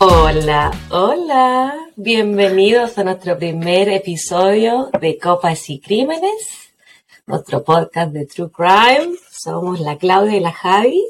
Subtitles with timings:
[0.00, 6.72] Hola, hola, bienvenidos a nuestro primer episodio de Copas y Crímenes,
[7.24, 9.16] nuestro podcast de True Crime.
[9.30, 11.06] Somos la Claudia y la Javi.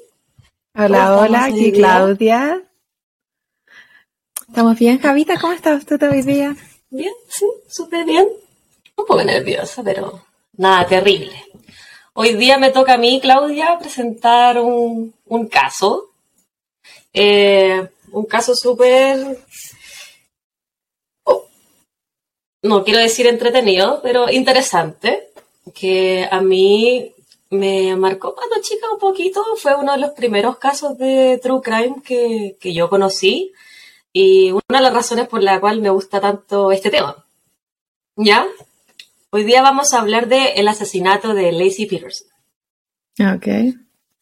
[0.74, 2.62] Hola, hola, aquí Claudia.
[4.46, 5.40] ¿Estamos bien, Javita?
[5.40, 6.54] ¿Cómo estás usted hoy día?
[6.90, 8.26] Bien, sí, súper bien.
[8.94, 10.20] Un poco nerviosa, pero
[10.58, 11.45] nada terrible.
[12.18, 16.08] Hoy día me toca a mí, Claudia, presentar un, un caso.
[17.12, 19.38] Eh, un caso súper,
[21.24, 21.44] oh,
[22.62, 25.28] no quiero decir entretenido, pero interesante,
[25.74, 27.12] que a mí
[27.50, 31.96] me marcó cuando chica un poquito, fue uno de los primeros casos de True Crime
[32.02, 33.52] que, que yo conocí
[34.14, 37.26] y una de las razones por la cual me gusta tanto este tema.
[38.16, 38.46] ¿Ya?
[39.36, 42.26] Hoy día vamos a hablar del el asesinato de Lacey Peterson.
[43.20, 43.46] Ok.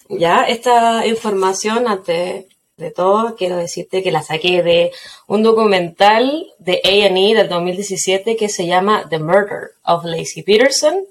[0.09, 4.91] Ya, esta información ante de todo, quiero decirte que la saqué de
[5.29, 11.05] un documental de A&E del 2017 que se llama The Murder of Lacey Peterson,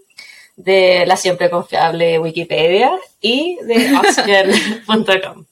[0.57, 3.95] de la siempre confiable Wikipedia y de
[4.85, 5.45] Oxygen.com.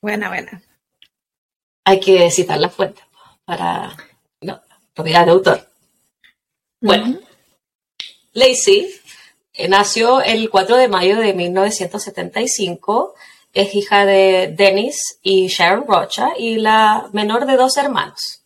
[0.00, 0.62] Buena, buena.
[1.84, 3.02] Hay que citar la fuente
[3.44, 3.94] para
[4.40, 4.62] no,
[4.94, 5.75] propiedad de autor.
[6.80, 7.26] Bueno, uh -huh.
[8.32, 8.94] Lacey
[9.54, 13.14] eh, nació el 4 de mayo de 1975
[13.56, 18.42] es hija de Dennis y Sharon Rocha y la menor de dos hermanos.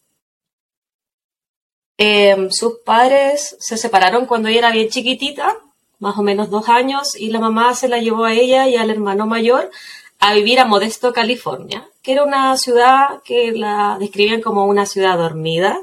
[1.99, 5.59] Eh, sus padres se separaron cuando ella era bien chiquitita,
[5.99, 8.89] más o menos dos años, y la mamá se la llevó a ella y al
[8.89, 9.71] hermano mayor
[10.21, 15.19] a vivir a Modesto, California, que era una ciudad que la describían como una ciudad
[15.19, 15.77] dormida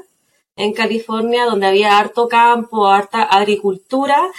[0.58, 4.30] en California, donde había harto campo, harta agricultura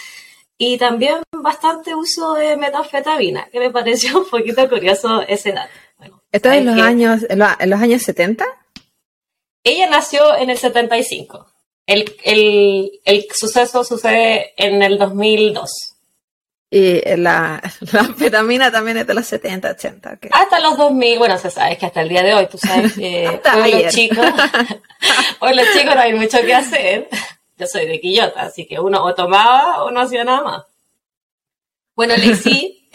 [0.58, 5.72] y también bastante uso de metanfetamina, que me pareció un poquito curioso ese dato.
[5.98, 8.46] Bueno, ¿Esto en los, años, en los años 70?
[9.64, 11.48] Ella nació en el 75.
[11.86, 15.70] El, el, el suceso sucede en el 2002.
[16.72, 20.14] Y la, la anfetamina también es de los 70, 80.
[20.14, 20.30] Okay.
[20.34, 23.42] Hasta los 2000, bueno, se sabe que hasta el día de hoy, tú sabes que
[23.56, 24.18] hoy los chicos,
[25.40, 27.10] hoy los chicos no hay mucho que hacer.
[27.58, 30.64] Yo soy de Quillota, así que uno o tomaba o no hacía nada más.
[31.96, 32.90] Bueno, Lacey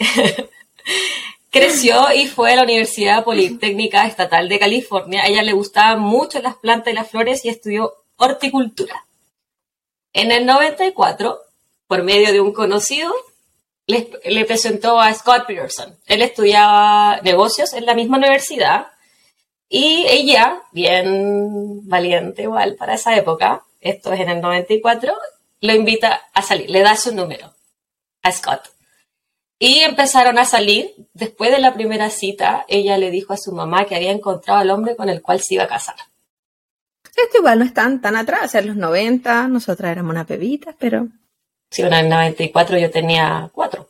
[1.51, 5.21] creció y fue a la Universidad Politécnica Estatal de California.
[5.21, 9.05] A ella le gustaban mucho las plantas y las flores y estudió horticultura.
[10.11, 11.39] En el 94,
[11.87, 13.13] por medio de un conocido,
[13.87, 15.95] le, presentó a Scott Peterson.
[16.05, 18.87] Él estudiaba negocios en la misma universidad
[19.69, 25.13] y ella, bien valiente igual para esa época, esto es en el 94,
[25.61, 27.53] lo invita a salir, le da su número
[28.21, 28.69] a Scott.
[29.57, 30.93] Y empezaron a salir.
[31.13, 34.69] Después de la primera cita, ella le dijo a su mamá que había encontrado al
[34.69, 35.95] hombre con el cual se iba a casar.
[37.15, 41.07] Esto igual no están tan atrás, en los 90, nosotras éramos una pebita, pero...
[41.69, 43.89] Sí, en el 94 yo tenía cuatro.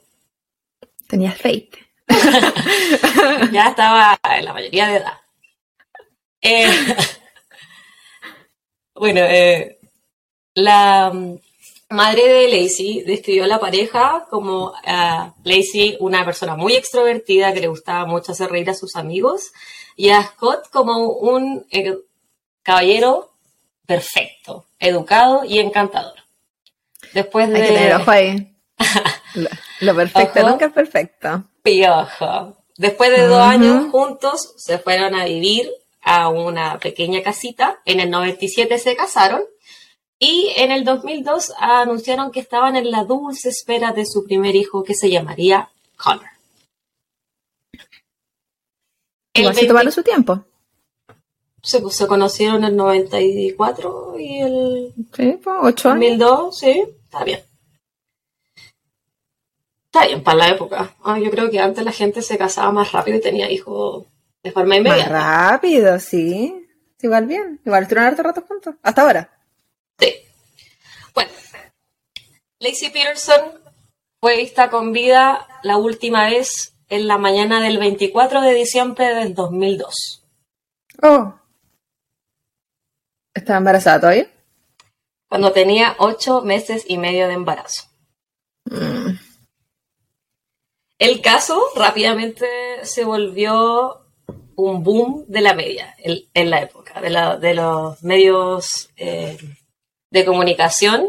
[1.08, 1.78] Tenías 20.
[3.52, 5.20] ya estaba en la mayoría de edad.
[6.42, 6.96] Eh,
[8.96, 9.80] bueno, eh,
[10.56, 11.12] la
[11.90, 17.62] madre de Lacey describió a la pareja como uh, Lacey, una persona muy extrovertida que
[17.62, 19.52] le gustaba mucho hacer reír a sus amigos,
[19.96, 21.98] y a Scott como un eh,
[22.64, 23.32] caballero
[23.86, 26.25] perfecto, educado y encantador.
[27.16, 27.56] Después de...
[27.56, 28.56] Hay que tener ojo ahí.
[29.36, 29.50] lo,
[29.80, 31.46] lo, perfecto ojo, nunca es perfecto.
[31.64, 32.58] Piojo.
[32.78, 33.54] Después de dos uh -huh.
[33.54, 35.72] años juntos, se fueron a vivir
[36.02, 37.80] a una pequeña casita.
[37.86, 39.44] En el 97 se casaron
[40.20, 44.84] y en el 2002 anunciaron que estaban en la dulce espera de su primer hijo
[44.84, 46.28] que se llamaría Connor.
[49.34, 49.62] Igual 20...
[49.62, 50.44] se tomaron su tiempo.
[51.64, 56.84] Se, se, conocieron en el 94 y el sí, pues, 8 2002, sí,
[57.16, 57.40] está bien.
[59.86, 60.96] Está bien para la época.
[61.04, 64.06] Ah, yo creo que antes la gente se casaba más rápido y tenía hijos
[64.44, 65.12] de forma inmediata.
[65.12, 66.68] Más rápido, sí.
[67.02, 67.62] Igual bien.
[67.66, 68.76] Igual estuvieron harto rato juntos.
[68.82, 69.30] Hasta ahora.
[69.98, 70.14] Sí.
[71.14, 71.32] Bueno,
[72.60, 73.62] Lacey Peterson
[74.20, 79.34] fue vista con vida la última vez en la mañana del 24 de diciembre del
[79.34, 80.24] 2002.
[81.02, 81.34] Oh.
[83.34, 84.35] ¿Estaba embarazada todavía?
[85.30, 87.84] Cuando tenía ocho meses y medio de embarazo.
[88.66, 89.18] Mm.
[90.98, 92.48] El caso rápidamente
[92.84, 94.06] se volvió
[94.56, 99.38] un boom de la media en, en la época, de, la, de los medios eh,
[100.12, 101.08] de comunicación.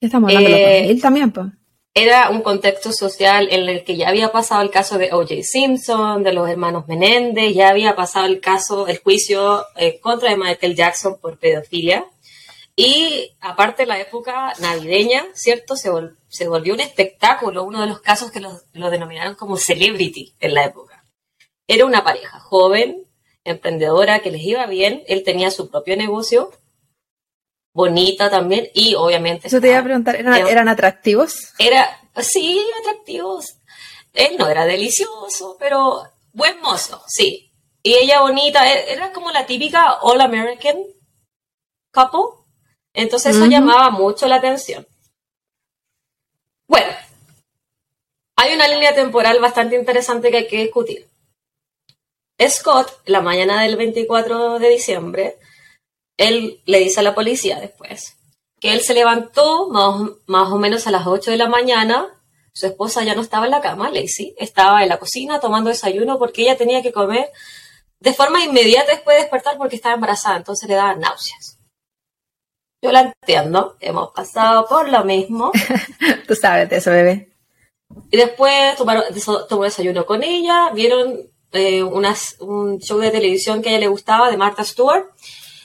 [0.00, 1.46] Estamos hablando eh, de los 2000 también, pues.
[1.94, 5.42] era un contexto social en el que ya había pasado el caso de O.J.
[5.42, 10.38] Simpson, de los hermanos Menéndez, ya había pasado el caso, el juicio eh, contra de
[10.38, 12.06] Michael Jackson por pedofilia.
[12.76, 15.76] Y aparte la época navideña, ¿cierto?
[15.76, 15.90] Se,
[16.28, 20.54] se volvió un espectáculo, uno de los casos que lo, lo denominaron como celebrity en
[20.54, 21.04] la época.
[21.66, 23.06] Era una pareja joven,
[23.44, 26.50] emprendedora, que les iba bien, él tenía su propio negocio,
[27.72, 29.48] bonita también y obviamente...
[29.48, 31.52] Yo te iba a preguntar, ¿eran, atractivos?
[31.58, 33.56] Era, sí, atractivos.
[34.12, 36.02] Él no era delicioso, pero
[36.32, 37.52] buen mozo, sí.
[37.82, 40.78] Y ella bonita, e, era como la típica All American
[41.92, 42.39] couple.
[42.92, 44.86] Entonces eso llamaba mucho la atención.
[46.66, 46.92] Bueno,
[48.36, 51.08] hay una línea temporal bastante interesante que hay que discutir.
[52.48, 55.38] Scott, la mañana del 24 de diciembre,
[56.16, 58.16] él le dice a la policía después
[58.60, 59.68] que él se levantó
[60.26, 62.08] más, o menos a las 8 de la mañana.
[62.52, 66.18] Su esposa ya no estaba en la cama, Lacey, estaba en la cocina tomando desayuno
[66.18, 67.30] porque ella tenía que comer
[68.00, 71.59] de forma inmediata después de despertar porque estaba embarazada, entonces le daban náuseas.
[72.82, 75.52] Yo la entiendo, hemos pasado por lo mismo.
[76.26, 77.28] Tú sabes de eso, bebé.
[78.10, 79.04] Y después tomaron,
[79.48, 81.20] tomó desayuno con ella, vieron
[81.52, 85.06] eh, un show de televisión que a ella le gustaba de Martha Stewart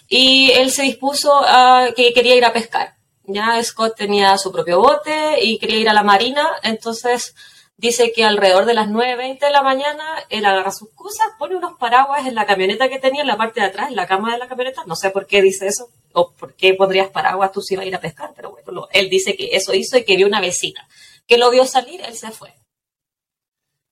[0.08, 2.96] y él se dispuso a que quería ir a pescar.
[3.24, 7.34] Ya Scott tenía su propio bote y quería ir a la marina, entonces
[7.78, 11.78] dice que alrededor de las 9.20 de la mañana él agarra sus cosas, pone unos
[11.78, 14.38] paraguas en la camioneta que tenía en la parte de atrás, en la cama de
[14.38, 17.76] la camioneta, no sé por qué dice eso, o por qué pondrías paraguas tú si
[17.76, 20.28] ibas a ir a pescar, pero bueno, él dice que eso hizo y que vio
[20.28, 20.88] una vecina,
[21.28, 22.54] que lo vio salir, él se fue.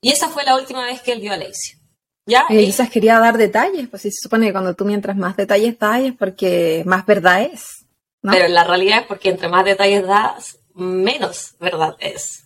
[0.02, 1.80] Y esa fue la última vez que él vio a Lacey.
[2.26, 2.46] ¿Ya?
[2.50, 6.02] Y quizás quería dar detalles, pues se supone que cuando tú mientras más detalles das
[6.02, 7.86] es porque más verdad es.
[8.22, 12.46] Pero la realidad es porque entre más detalles das, menos verdad es.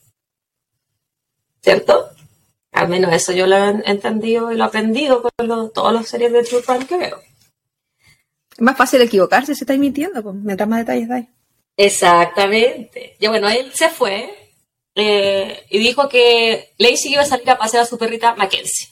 [1.61, 2.09] ¿Cierto?
[2.71, 6.31] Al menos eso yo lo he entendido y lo he aprendido con todos los series
[6.31, 7.26] de True Crime que veo.
[8.57, 11.27] Es más fácil equivocarse si estás mintiendo, pues, mientras más detalles dais.
[11.77, 13.15] Exactamente.
[13.19, 14.51] Y bueno, él se fue
[14.95, 18.89] eh, y dijo que Lacey iba a salir a pasear a su perrita Mackenzie.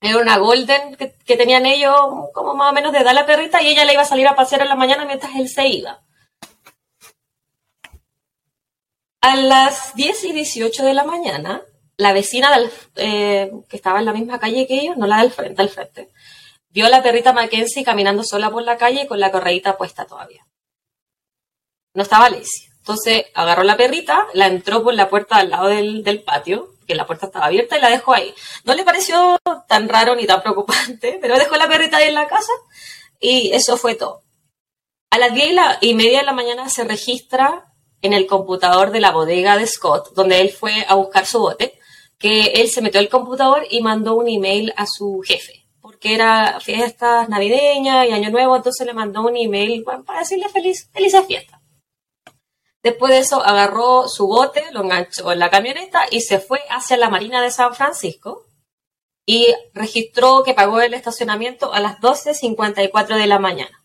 [0.00, 1.96] Era una golden que, tenían ellos
[2.32, 4.36] como más o menos de edad la perrita y ella le iba a salir a
[4.36, 6.00] pasear en la mañana mientras él se iba.
[9.20, 11.62] A las 10 y 18 de la mañana,
[11.96, 12.50] la vecina
[12.96, 16.10] eh, que estaba en la misma calle que ellos, no la del frente, al frente,
[16.72, 20.46] vio a la perrita Mackenzie caminando sola por la calle con la correíta puesta todavía.
[21.94, 22.68] No estaba Lacey.
[22.78, 26.94] Entonces agarró la perrita, la entró por la puerta al lado del, del patio que
[26.96, 28.34] la puerta estaba abierta y la dejó ahí.
[28.64, 29.38] No le pareció
[29.68, 32.52] tan raro ni tan preocupante, pero dejó la perrita ahí en la casa
[33.20, 34.22] y eso fue todo.
[35.10, 37.66] A las diez y media de la mañana se registra
[38.00, 41.78] en el computador de la bodega de Scott, donde él fue a buscar su bote,
[42.18, 45.61] que él se metió al computador y mandó un email a su jefe,
[46.02, 50.90] porque era fiestas navideñas y año nuevo, entonces le mandó un email para decirle feliz,
[50.92, 51.60] felices fiestas.
[52.82, 56.96] Después de eso agarró su bote, lo enganchó en la camioneta y se fue hacia
[56.96, 58.46] la Marina de San Francisco
[59.26, 63.84] y registró que pagó el estacionamiento a las 12.54 de la mañana.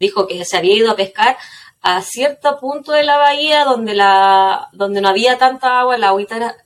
[0.00, 1.36] Dijo que se había ido a pescar
[1.82, 6.56] a cierto punto de la bahía donde, la, donde no había tanta agua, la agüita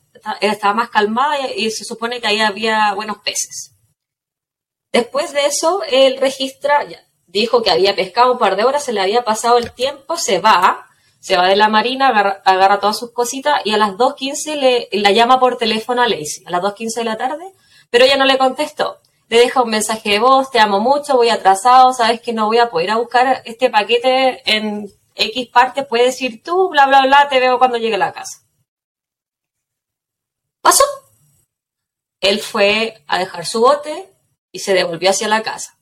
[0.41, 3.70] estaba más calmada y, se supone que ahí había buenos peces.
[4.93, 6.87] Después de eso, él registra,
[7.27, 10.41] dijo que había pescado un par de horas, se le había pasado el tiempo, se
[10.41, 10.87] va
[11.21, 12.09] se va de la marina,
[12.45, 16.43] agarra, todas sus cositas y a las 2.15 le, la llama por teléfono a Lacey,
[16.47, 17.53] a las 2.15 de la tarde,
[17.91, 18.99] pero ella no le contestó.
[19.29, 22.59] Le deja un mensaje de voz, te amo mucho, voy atrasado, sabes que no voy
[22.59, 27.03] a poder ir a buscar este paquete en X parte, puedes ir tú, bla, bla,
[27.03, 28.41] bla, te veo cuando llegue a la casa.
[30.63, 30.85] Pasó.
[32.21, 34.10] Él fue a dejar su bote
[34.53, 35.79] y se devolvió hacia la casa.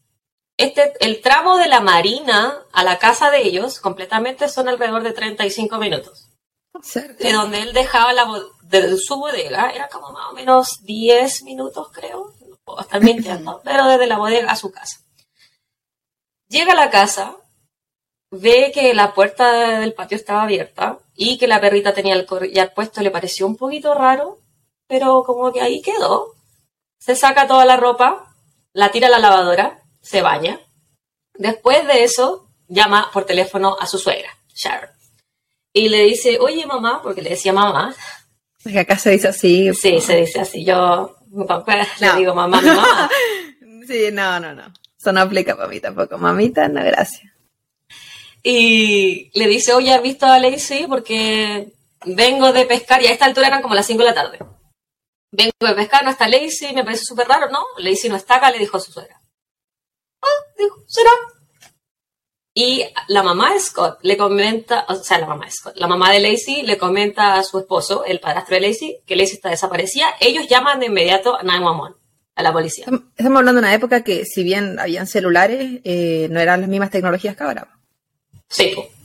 [0.56, 5.12] Este, el tramo de la marina a la casa de ellos completamente son alrededor de
[5.12, 6.28] 35 minutos.
[7.18, 8.26] De donde él dejaba la
[8.62, 12.34] de su bodega, era como más o menos 10 minutos, creo.
[12.46, 15.00] No puedo estar mintiendo, pero desde la bodega a su casa.
[16.48, 17.36] Llega a la casa,
[18.30, 22.74] ve que la puerta del patio estaba abierta y que la perrita tenía el collar
[22.74, 24.38] puesto, le pareció un poquito raro,
[24.86, 26.34] pero como que ahí quedó.
[26.98, 28.27] Se saca toda la ropa,
[28.78, 30.60] la tira a la lavadora se baña.
[31.34, 34.90] Después de eso, llama por teléfono a su suegra, Sharon.
[35.72, 37.92] Y le dice, oye mamá, porque le decía mamá.
[38.62, 39.74] Porque acá se dice así.
[39.74, 40.64] Sí, se dice así.
[40.64, 43.10] Yo le digo mamá, mamá.
[43.88, 44.72] sí, no, no, no.
[44.96, 46.16] Eso no aplica para mí tampoco.
[46.16, 47.32] Mamita, no, gracias.
[48.44, 50.86] Y le dice, oye, ¿has visto a Lacey?
[50.86, 51.72] Porque
[52.04, 54.38] vengo de pescar y a esta altura eran como las 5 de la tarde.
[55.30, 57.64] Vengo de pescar, no está Lacey, me parece súper raro, ¿no?
[57.78, 59.20] Lacey no está acá, le dijo a su suegra.
[60.22, 61.10] Ah, dijo, será.
[62.54, 66.10] Y la mamá de Scott le comenta, o sea, la mamá de Scott, la mamá
[66.10, 70.14] de Lacey le comenta a su esposo, el padrastro de Lacey, que Lacey está desaparecida.
[70.18, 72.00] Ellos llaman de inmediato a 911,
[72.34, 72.86] a la policía.
[73.16, 76.90] Estamos hablando de una época que, si bien habían celulares, eh, no eran las mismas
[76.90, 77.68] tecnologías que ahora.
[78.48, 78.97] Sí, pues.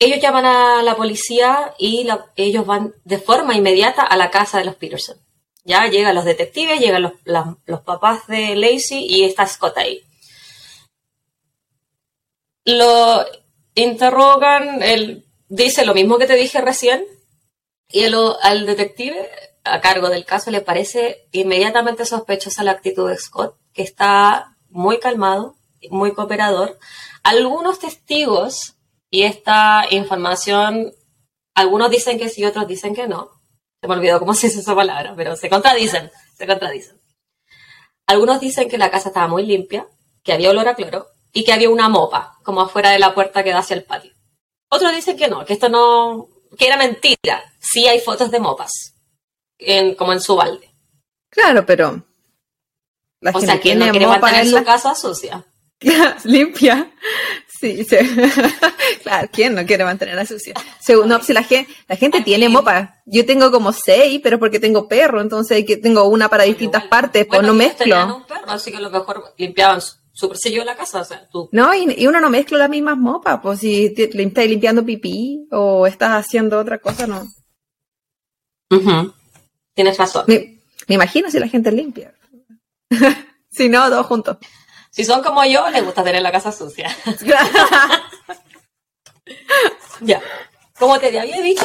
[0.00, 4.64] Ellos llaman a la policía y ellos van de forma inmediata a la casa de
[4.64, 5.18] los Peterson.
[5.64, 10.02] Ya llegan los detectives, llegan los, papás de Lacey y está Scott ahí.
[12.64, 13.24] Lo
[13.74, 17.04] interrogan, él dice lo mismo que te dije recién
[17.90, 19.28] y al detective
[19.64, 24.98] a cargo del caso le parece inmediatamente sospechosa la actitud de Scott, que está muy
[24.98, 25.56] calmado,
[25.90, 26.78] muy cooperador.
[27.22, 28.77] Algunos testigos
[29.10, 30.92] y esta información,
[31.54, 33.30] algunos dicen que sí, otros dicen que no.
[33.80, 37.00] Se me olvidó cómo se dice esa palabra, pero se contradicen, se contradicen.
[38.06, 39.86] Algunos dicen que la casa estaba muy limpia,
[40.22, 43.44] que había olor a cloro y que había una mopa, como afuera de la puerta
[43.44, 44.12] que da hacia el patio.
[44.70, 47.42] Otros dicen que no, que esto no, que era mentira.
[47.60, 48.94] Sí hay fotos de mopas,
[49.58, 50.70] en- como en su balde.
[51.30, 52.02] Claro, pero.
[53.20, 55.44] La O gente sea, que no quiere mantener su la- casa sucia.
[56.24, 56.90] limpia.
[57.60, 57.96] Sí, sí.
[59.02, 60.54] claro, ¿quién no quiere mantenerla sucia?
[60.80, 63.00] Según, no, si la gente, la gente tiene mopa.
[63.04, 67.26] Yo tengo como seis, pero porque tengo perro, entonces que tengo una para distintas partes,
[67.26, 68.16] pues Bueno, no mezclo.
[68.16, 69.80] un perro, así que a lo mejor limpiaban
[70.12, 71.00] su- seguido la casa.
[71.00, 74.04] O sea, tú No, y, y uno no mezcla las mismas mopas, pues si te,
[74.04, 77.26] estás limpiando pipí o estás haciendo otra cosa, no.
[79.74, 80.24] tienes razón.
[80.28, 82.14] Me, me imagino si la gente limpia.
[83.50, 84.36] si no, todos juntos.
[84.98, 86.88] Si son como yo, les gusta tener la casa sucia.
[90.00, 90.20] ya.
[90.76, 91.64] Como te había dicho,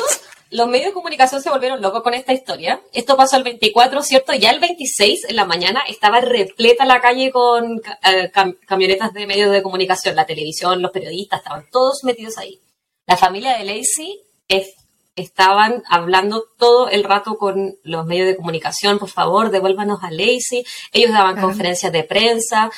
[0.52, 2.80] los medios de comunicación se volvieron locos con esta historia.
[2.94, 4.34] Esto pasó el 24, ¿cierto?
[4.36, 9.26] Ya el 26 en la mañana estaba repleta la calle con eh, cam- camionetas de
[9.26, 12.62] medios de comunicación, la televisión, los periodistas, estaban todos metidos ahí.
[13.08, 14.76] La familia de Lacey es-
[15.16, 20.64] estaban hablando todo el rato con los medios de comunicación, por favor, devuélvanos a Lacey.
[20.92, 21.48] Ellos daban Claro.
[21.48, 22.70] conferencias de prensa.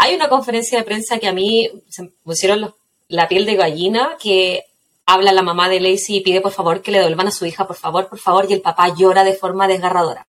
[0.00, 2.74] Hay una conferencia de prensa que a mí se me pusieron los-
[3.08, 4.64] la piel de gallina, que
[5.06, 7.66] habla la mamá de Lacey y pide por favor que le devuelvan a su hija,
[7.66, 10.26] por favor, por favor, y el papá llora de forma desgarradora.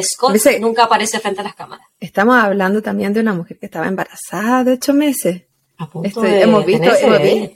[0.00, 1.86] Scott Dice- nunca aparece frente a las cámaras.
[2.00, 5.42] Estamos hablando también de una mujer que estaba embarazada de ocho meses.
[5.78, 6.90] A punto Este, de hemos, visto,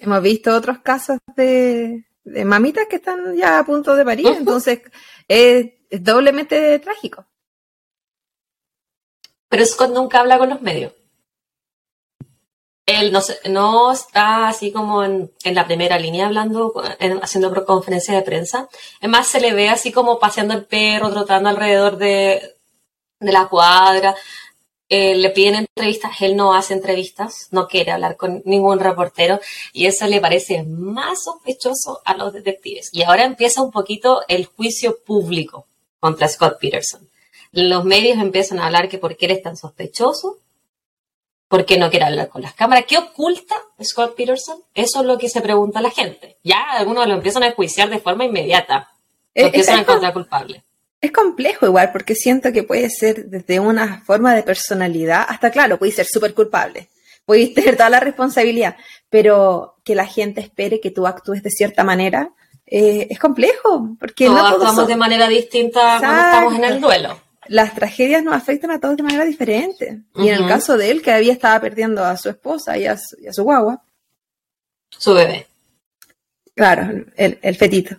[0.02, 4.80] hemos, visto otros casos de, de mamitas que están ya a punto de parir, entonces
[5.26, 7.25] es, es doblemente trágico.
[9.49, 10.92] Pero Scott nunca habla con los medios.
[12.87, 18.23] Él no, no está así como en, la primera línea hablando, en- haciendo conferencia de
[18.23, 18.69] prensa.
[19.00, 22.55] Es más, se le ve así como paseando el perro, trotando alrededor de,
[23.19, 24.14] de la cuadra.
[24.88, 29.40] Eh, le piden entrevistas, él no hace entrevistas, no quiere hablar con ningún reportero
[29.73, 32.90] y eso le parece más sospechoso a los detectives.
[32.93, 35.66] Y ahora empieza un poquito el juicio público
[35.99, 37.09] contra Scott Peterson.
[37.50, 40.38] Los medios empiezan a hablar que por qué es tan sospechoso,
[41.49, 44.59] por qué no quiere hablar con las cámaras, qué oculta Scott Peterson.
[44.75, 46.37] Eso es lo que se pregunta la gente.
[46.43, 48.91] Ya algunos lo empiezan a enjuiciar de forma inmediata,
[49.35, 50.62] lo empiezan a encontrar culpable.
[51.00, 55.79] es complejo igual, porque siento que puede ser desde una forma de personalidad hasta, claro,
[55.79, 56.88] puede ser súper culpable,
[57.25, 58.76] puedes tener toda la responsabilidad,
[59.09, 62.31] pero que la gente espere que tú actúes de cierta manera
[62.67, 66.65] eh, es complejo, porque Todos no todos actuamos son- de manera distinta cuando estamos en
[66.65, 67.21] el duelo.
[67.49, 70.03] Las tragedias nos afectan a todos de manera diferente.
[70.15, 72.97] Y en el caso de él, que había estaba perdiendo a su esposa y a
[72.99, 73.83] su, y a su guagua,
[74.91, 75.47] Su bebé.
[76.55, 77.97] claro, el, el fetito.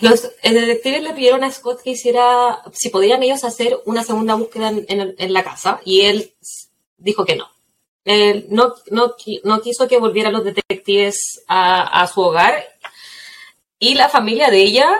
[0.00, 4.70] Los detectives le pidieron a Scott que hiciera, si podían ellos hacer una segunda búsqueda
[4.70, 6.32] en, en- en la casa, y él
[6.96, 7.48] dijo que no.
[8.04, 9.14] Él no, no,
[9.44, 12.64] no quiso que volvieran los detectives a, a su hogar,
[13.78, 14.90] y la familia de ella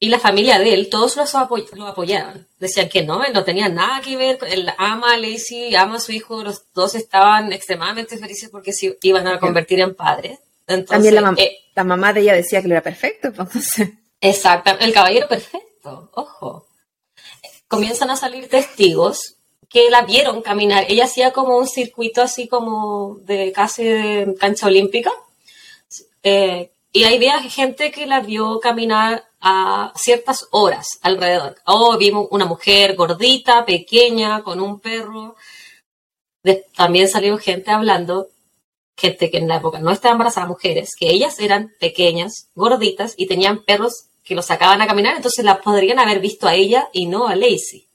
[0.00, 2.46] y la familia de él, todos los apoy- lo apoyaban.
[2.60, 6.00] Decían que no, él no tenía nada que ver, él ama a Lacey, ama a
[6.00, 10.38] su hijo, los dos estaban extremadamente felices porque se iban a convertir en padres.
[10.66, 13.90] Entonces, También la, mam- eh, la mamá de ella decía que él era perfecto, entonces.
[14.20, 16.66] Exacto, el caballero perfecto, ojo.
[17.68, 19.34] Comienzan a salir testigos
[19.68, 20.86] que la vieron caminar.
[20.88, 25.10] Ella hacía como un circuito así como de casi de cancha olímpica.
[26.22, 31.56] Eh, y hay gente que la vio caminar a ciertas horas alrededor.
[31.66, 35.36] Oh, vimos una mujer gordita, pequeña, con un perro.
[36.42, 38.28] De- también salió gente hablando
[38.98, 43.26] gente que en la época no estaba embarazada, mujeres, que ellas eran pequeñas, gorditas y
[43.26, 47.06] tenían perros que los sacaban a caminar, entonces las podrían haber visto a ella y
[47.06, 47.86] no a Lacey.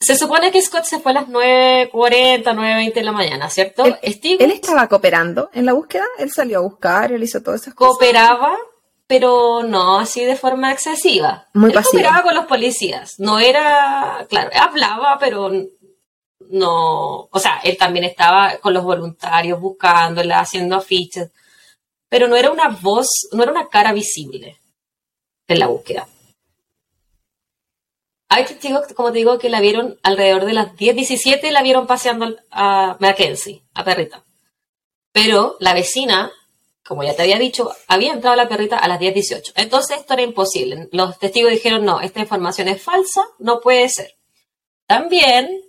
[0.00, 3.84] Se supone que Scott se fue a las 9.40, 9.20 de la mañana, ¿cierto?
[3.84, 7.74] Él, él, estaba cooperando en la búsqueda, él salió a buscar, él hizo todas esas
[7.74, 7.92] cosas.
[7.98, 8.56] Cooperaba,
[9.10, 11.48] pero no así de forma excesiva.
[11.54, 15.50] Muy él cooperaba con los policías, no era, claro, hablaba, pero
[16.48, 21.28] no, o sea, él también estaba con los voluntarios buscándola, haciendo afiches,
[22.08, 24.60] pero no era una voz, no era una cara visible
[25.48, 26.06] en la búsqueda.
[28.28, 31.88] Hay testigos, como te digo, que la vieron alrededor de las 10, 17, la vieron
[31.88, 34.22] paseando a Mackenzie, a perrita.
[35.10, 36.30] Pero la vecina,
[36.86, 39.52] como ya te había dicho, había entrado la perrita a las 10, 18.
[39.56, 40.88] Entonces esto era imposible.
[40.92, 44.14] Los testigos dijeron, no, esta información es falsa, no puede ser.
[44.86, 45.62] También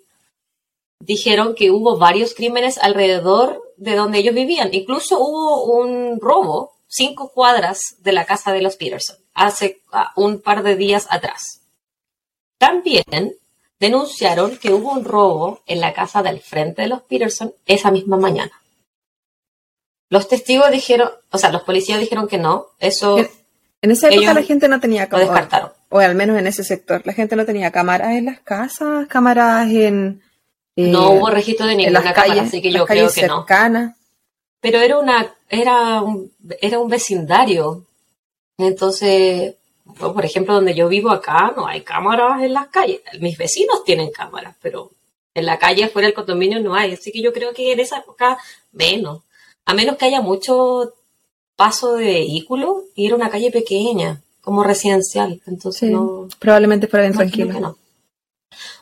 [1.00, 4.74] dijeron que hubo varios crímenes alrededor de donde ellos vivían.
[4.74, 9.82] Incluso hubo un robo cinco cuadras de la casa de los Peterson hace
[10.15, 11.62] un par de días atrás.
[12.58, 13.36] También
[13.80, 18.18] denunciaron que hubo un robo en la casa del frente de los Peterson esa misma
[18.18, 18.61] mañana.
[20.12, 23.18] Los testigos dijeron, o sea, los policías dijeron que no, eso...
[23.82, 25.30] En, esa época la gente no tenía cámaras.
[25.30, 25.72] Lo descartaron.
[25.88, 27.01] O, al menos en ese sector.
[27.06, 30.22] La gente no tenía cámaras en las casas, cámaras en...
[30.75, 33.46] Eh, no hubo registro de ninguna cámara, así que yo creo que no.
[34.60, 36.03] Pero era una, era
[36.60, 37.86] era un vecindario.
[38.58, 39.56] Entonces,
[39.98, 43.00] por ejemplo, donde yo vivo acá no hay cámaras en las calles.
[43.22, 44.91] Mis vecinos tienen cámaras, pero
[45.34, 46.94] en la calle fuera del condominio no hay.
[46.94, 48.38] Así que yo creo que en esa época
[48.74, 49.22] menos.
[49.65, 50.94] A menos que haya mucho
[51.56, 55.41] paso de vehículo y era una calle pequeña, como residencial.
[55.46, 56.27] Entonces no.
[56.39, 57.60] Probablemente fuera bien tranquilo.
[57.60, 57.77] No.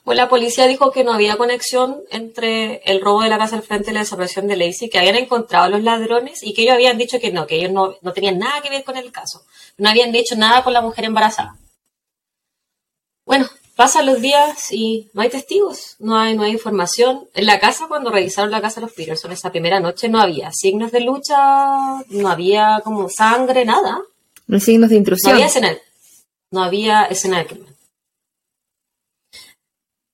[0.04, 3.64] Pues la policía dijo que no había conexión entre el robo de la casa al
[3.64, 6.74] frente y la desaparición de Lacey, que habían encontrado a los ladrones y que ellos
[6.74, 9.44] habían dicho que no, que ellos no, no tenían nada que ver con el caso.
[9.78, 11.56] No habían dicho nada con la mujer embarazada.
[13.26, 13.48] Bueno,
[13.80, 17.30] pasan los días y no hay testigos, no hay, no hay información.
[17.34, 20.52] En la casa, cuando revisaron la casa de los Peterson esa primera noche, no había
[20.52, 24.02] signos de lucha, no había como sangre, nada.
[24.48, 25.32] No hay signos de intrusión.
[25.32, 25.78] No había escena,
[26.52, 27.76] no había escena de crimen.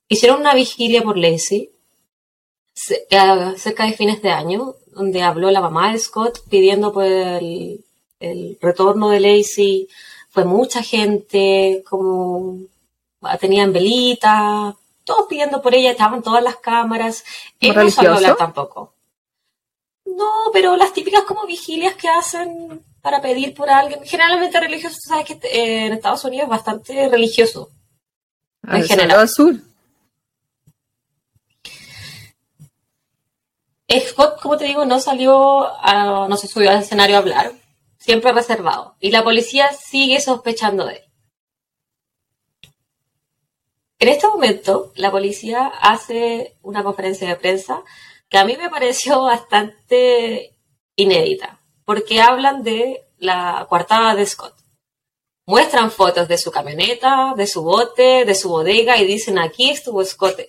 [0.10, 1.71] Hicieron una vigilia por Lacey
[3.10, 7.84] eh, cerca de fines de año, donde habló la mamá de Scott pidiendo por el,
[8.62, 9.88] retorno de Lacey.
[10.30, 12.60] Fue mucha gente, como
[13.39, 17.23] tenían velitas, todos pidiendo por ella, estaban todas las cámaras.
[17.60, 18.93] Él no sabe hablar tampoco.
[20.06, 24.04] No, pero las típicas como vigilias que hacen para pedir por alguien.
[24.04, 27.69] Generalmente religioso, sabes que eh, en Estados Unidos es bastante religioso.
[28.63, 29.30] En general.
[29.30, 29.56] Sur.
[33.99, 37.51] Scott, como te digo, no salió, a, no se subió al escenario a hablar,
[37.99, 41.04] siempre reservado, y la policía sigue sospechando de él.
[43.99, 47.84] En este momento, la policía hace una conferencia de prensa
[48.29, 50.55] que a mí me pareció bastante
[50.95, 54.55] inédita, porque hablan de la coartada de Scott.
[55.47, 60.03] Muestran fotos de su camioneta, de su bote, de su bodega y dicen aquí estuvo
[60.03, 60.39] Scott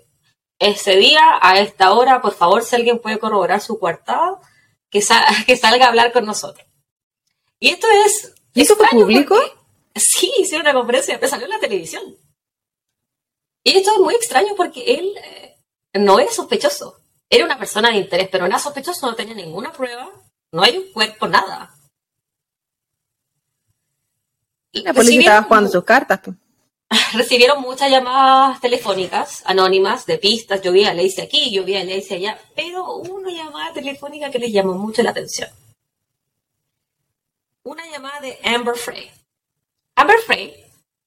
[0.59, 4.41] ese día, a esta hora, por favor, si alguien puede corroborar su coartada,
[4.91, 5.01] que,
[5.47, 6.67] que salga a hablar con nosotros.
[7.59, 8.35] Y esto es...
[8.55, 9.37] ¿Y eso fue público?
[9.95, 12.17] Sí, hicieron una conferencia, pero salió en la televisión.
[13.67, 15.57] Y esto es muy extraño porque él eh,
[15.95, 17.01] no era sospechoso.
[17.29, 20.09] Era una persona de interés, pero no era sospechoso, no tenía ninguna prueba,
[20.53, 21.75] no hay un cuerpo, nada.
[24.71, 26.21] La policía estaba jugando sus cartas.
[26.23, 26.37] Pues.
[27.15, 30.63] recibieron muchas llamadas telefónicas anónimas de pistas.
[30.63, 34.39] Yo vi a Lacey aquí, yo vi a Lacey allá, pero una llamada telefónica que
[34.39, 35.51] les llamó mucho la atención.
[37.65, 39.11] Una llamada de Amber Frey.
[39.97, 40.66] Amber Frey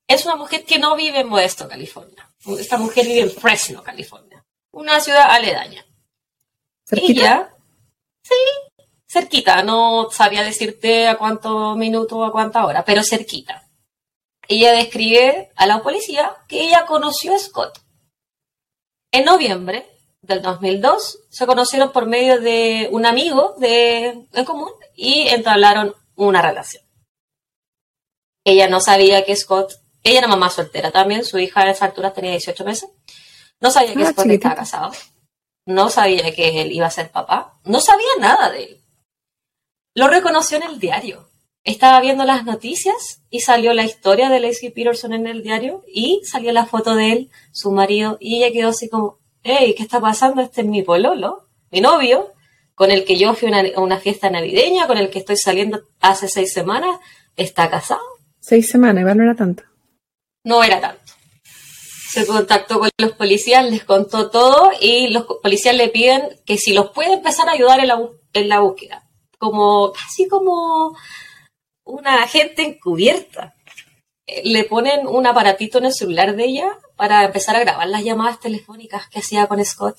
[0.10, 2.30] es una mujer que no vive en Modesto, California.
[2.60, 5.86] Esta mujer vive en Fresno, California, una ciudad aledaña.
[6.86, 7.56] ¿Cerquita?
[8.22, 8.36] sí,
[9.08, 9.64] cerquita.
[9.64, 13.70] No sabía decirte a cuánto minuto o a cuánta hora, pero cerquita
[14.50, 17.80] ella describe a la policía que ella conoció a Scott.
[19.12, 19.88] En noviembre
[20.22, 26.42] del 2002 se conocieron por medio de un amigo de, en común y entablaron una
[26.42, 26.84] relación.
[28.44, 29.74] Ella no sabía que Scott,
[30.10, 32.90] ella era mamá soltera también, su hija a esa altura tenía 18 meses,
[33.60, 34.92] no sabía que ah, estaba casado,
[35.66, 38.82] no sabía que él iba a ser papá, no sabía nada de él.
[39.96, 41.30] Lo reconoció en el diario
[41.64, 46.22] estaba viendo las noticias y salió la historia de Lacey Peterson en el diario y
[46.24, 50.00] salió la foto de él, su marido, y ella quedó así como, hey, ¿qué está
[50.00, 50.42] pasando?
[50.42, 52.34] Este es mi pololo, mi novio.
[52.76, 56.30] con el que yo fui a una, fiesta navideña, con el que estoy saliendo hace
[56.30, 56.98] seis semanas,
[57.36, 58.00] está casado.
[58.40, 59.64] Seis semanas, igual no era tanto.
[60.44, 61.14] No era tanto.
[62.10, 66.74] Se contactó con los policías, les contó todo y los policías le piden que si
[66.74, 69.08] los puede empezar a ayudar en la, búsqueda.
[69.38, 70.98] Como, casi como
[71.84, 73.56] una agente encubierta.
[74.26, 78.04] Eh, le ponen un aparatito en el celular de ella para empezar a grabar las
[78.04, 79.98] llamadas telefónicas que hacía con Scott.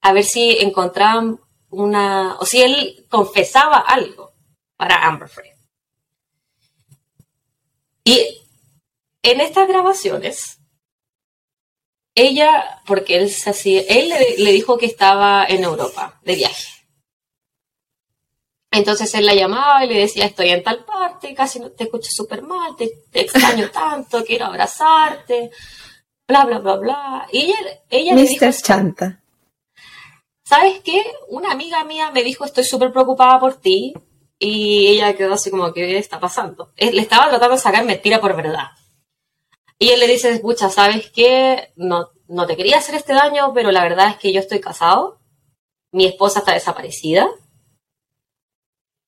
[0.00, 4.32] A ver si encontraban una, o si él confesaba algo
[4.76, 5.50] para Amber Frey.
[8.04, 8.47] Y
[9.22, 10.58] en estas grabaciones,
[12.14, 16.66] ella, porque él se hacía, él le, dijo que estaba en Europa de viaje.
[18.70, 22.10] Entonces él la llamaba y le decía, estoy en tal parte, casi no te escucho
[22.10, 25.50] súper mal, te, extraño tanto, quiero abrazarte,
[26.26, 27.28] bla, bla, bla, bla.
[27.32, 27.56] Y ella,
[27.88, 28.46] ella le dijo...
[28.62, 29.22] Chanta.
[30.42, 31.04] ¿Sabes qué?
[31.28, 33.92] Una amiga mía me dijo, estoy súper preocupada por ti.
[34.38, 36.72] Y ella quedó así como, ¿qué está pasando?
[36.76, 38.68] Le estaba tratando de sacar mentira por verdad.
[39.78, 41.72] Y él le dice, escucha, ¿sabes qué?
[41.76, 45.20] No, no te quería hacer este daño, pero la verdad es que yo estoy casado.
[45.92, 47.28] Mi esposa está desaparecida.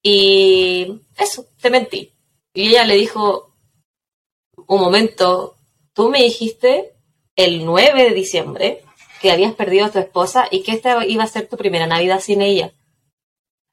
[0.03, 2.15] Y eso, te mentí.
[2.55, 3.55] Y ella le dijo,
[4.67, 5.57] un momento,
[5.93, 6.95] tú me dijiste
[7.37, 8.85] el 9 de diciembre
[9.21, 12.21] que habías perdido a tu esposa y que esta iba a ser tu primera Navidad
[12.21, 12.73] sin ella.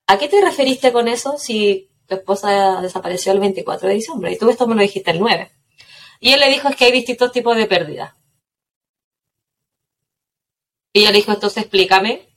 [0.07, 4.31] ¿A qué te referiste con eso si tu esposa desapareció el 24 de diciembre?
[4.31, 5.51] Y tú esto me lo dijiste el 9.
[6.19, 8.15] Y él le dijo es que hay distintos tipos de pérdida.
[10.93, 12.27] Y ella le dijo, entonces explícame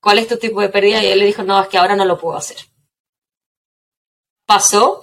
[0.00, 1.02] cuál es tu tipo de pérdida.
[1.02, 2.56] Y él le dijo, no, es que ahora no lo puedo hacer.
[4.46, 5.02] Pasó.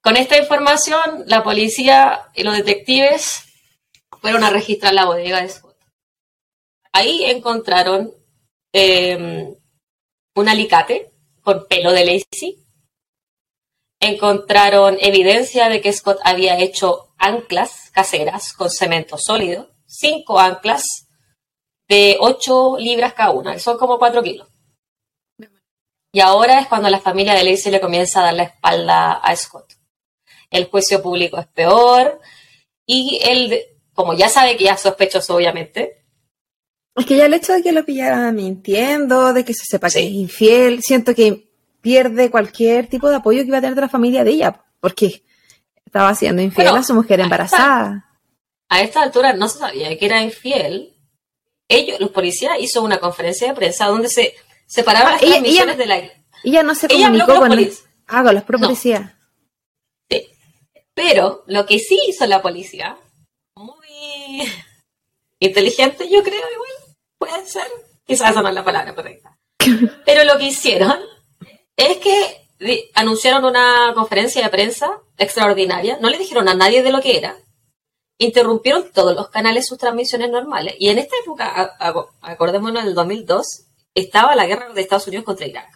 [0.00, 3.42] Con esta información, la policía y los detectives
[4.20, 5.76] fueron a registrar la bodega de Scott.
[6.92, 8.12] Ahí encontraron
[8.72, 9.54] em,
[10.34, 12.65] un alicate con pelo de Lacey.
[14.00, 21.06] Encontraron evidencia de que Scott había hecho anclas caseras con cemento sólido, cinco anclas
[21.88, 24.48] de 8 libras cada una, son como 4 kilos.
[26.12, 29.36] Y ahora es cuando la familia de Lacey le comienza a dar la espalda a
[29.36, 29.74] Scott.
[30.50, 32.20] El juicio público es peor
[32.86, 33.60] y él,
[33.92, 36.04] como ya sabe que ya es sospechoso, obviamente.
[36.94, 39.98] Es que ya el hecho de que lo pillara mintiendo, de que se sepa que
[39.98, 41.45] es infiel, siento que
[41.86, 45.22] pierde cualquier tipo de apoyo que iba a tener de la familia de ella, porque
[45.84, 48.10] estaba siendo infiel a su mujer embarazada.
[48.68, 50.96] a esta altura no se sabía que era infiel.
[51.68, 54.34] Ellos, los policías, hizo una conferencia de prensa donde se
[54.66, 55.98] separaban las transmisiones de la...
[56.42, 59.12] Ella no se comunicó con, con, los, ah, con los policías.
[60.10, 60.26] Sí.
[60.92, 62.98] Pero lo que sí hizo la policía,
[63.54, 64.42] muy
[65.38, 67.68] inteligente yo creo igual, puede ser,
[68.04, 69.38] quizás esa no es la palabra correcta.
[70.04, 71.15] Pero lo que hicieron
[71.76, 72.46] es que
[72.94, 77.36] anunciaron una conferencia de prensa extraordinaria, no le dijeron a nadie de lo que era,
[78.18, 80.74] interrumpieron todos los canales sus transmisiones normales.
[80.78, 81.76] Y en esta época,
[82.22, 85.68] acordémonos del 2002, estaba la guerra de Estados Unidos contra Irak.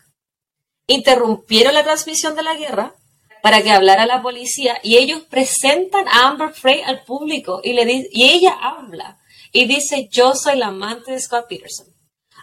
[0.86, 2.94] Interrumpieron la transmisión de la guerra
[3.42, 8.08] para que hablara la policía y ellos presentan a Amber Frey al público y, le
[8.10, 9.18] y ella habla
[9.52, 11.86] y dice, yo soy la amante de Scott Peterson.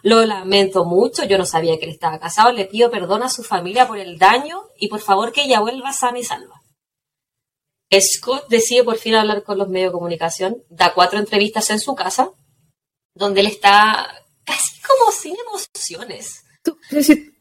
[0.03, 3.43] Lo lamento mucho, yo no sabía que él estaba casado, le pido perdón a su
[3.43, 6.61] familia por el daño y por favor que ella vuelva sana y salva.
[7.99, 11.95] Scott decide por fin hablar con los medios de comunicación, da cuatro entrevistas en su
[11.95, 12.31] casa,
[13.13, 16.43] donde él está casi como sin emociones.
[17.01, 17.33] si,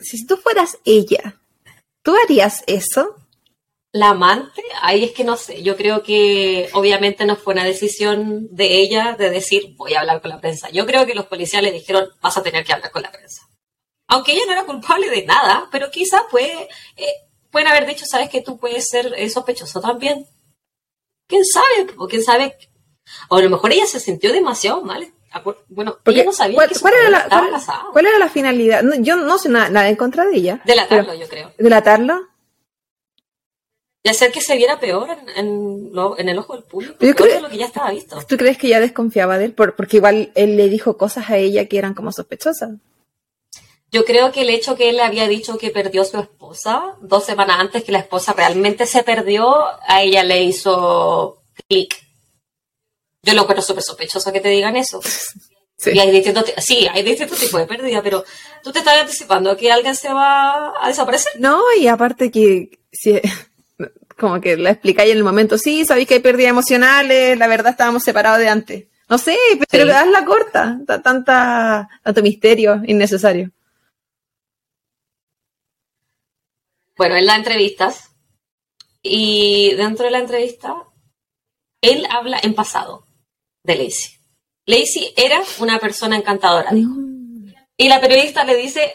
[0.00, 1.40] si tú fueras ella,
[2.02, 3.16] ¿tú harías eso?
[3.94, 8.48] La amante, ahí es que no sé, yo creo que obviamente no fue una decisión
[8.50, 10.68] de ella de decir voy a hablar con la prensa.
[10.70, 13.42] Yo creo que los policías le dijeron vas a tener que hablar con la prensa.
[14.08, 17.06] Aunque ella no era culpable de nada, pero quizás puede, eh,
[17.52, 20.26] pueden haber dicho, sabes que tú puedes ser eh, sospechoso también.
[21.28, 21.86] ¿Quién sabe?
[22.10, 22.58] ¿Quién sabe?
[23.28, 25.06] O a lo mejor ella se sintió demasiado mal.
[25.68, 27.84] Bueno, Porque, ella no sabía ¿cuál, que cuál era la, estaba casada.
[27.92, 28.82] ¿Cuál era la finalidad?
[28.98, 30.62] yo no sé nada, en contra de ella.
[30.64, 31.52] Delatarlo, yo creo.
[31.58, 32.33] ¿Delatarlo?
[34.06, 36.94] Y hacer que se viera peor en, en, el ojo del público.
[37.00, 38.18] Yo creo, lo que ya estaba visto.
[38.28, 39.54] ¿Tú crees que ella desconfiaba de él?
[39.54, 42.72] porque igual él le dijo cosas a ella que eran como sospechosas.
[43.90, 46.96] Yo creo que el hecho que él le había dicho que perdió a su esposa
[47.00, 49.54] dos semanas antes que la esposa realmente se perdió,
[49.88, 51.96] a ella le hizo clic.
[53.22, 55.00] Yo lo encuentro súper sospechoso que te digan eso.
[55.76, 55.90] Sí.
[55.92, 58.24] Y hay distintos, sí, hay distintos tipos de pérdida, pero
[58.62, 61.32] tú te estás anticipando que alguien se va a desaparecer.
[61.40, 63.20] No, y aparte que si,
[64.18, 67.72] como que la explicáis en el momento, sí, sabéis que hay pérdidas emocionales, la verdad
[67.72, 68.84] estábamos separados de antes.
[69.08, 69.36] No sé,
[69.70, 70.10] pero sí.
[70.10, 73.50] la corta, tanta, tanto misterio innecesario.
[76.96, 78.14] Bueno, en las entrevistas,
[79.02, 80.74] y dentro de la entrevista,
[81.82, 83.06] él habla en pasado
[83.62, 84.14] de Lacey.
[84.64, 86.92] Lacey era una persona encantadora, dijo.
[87.76, 88.94] Y la periodista le dice,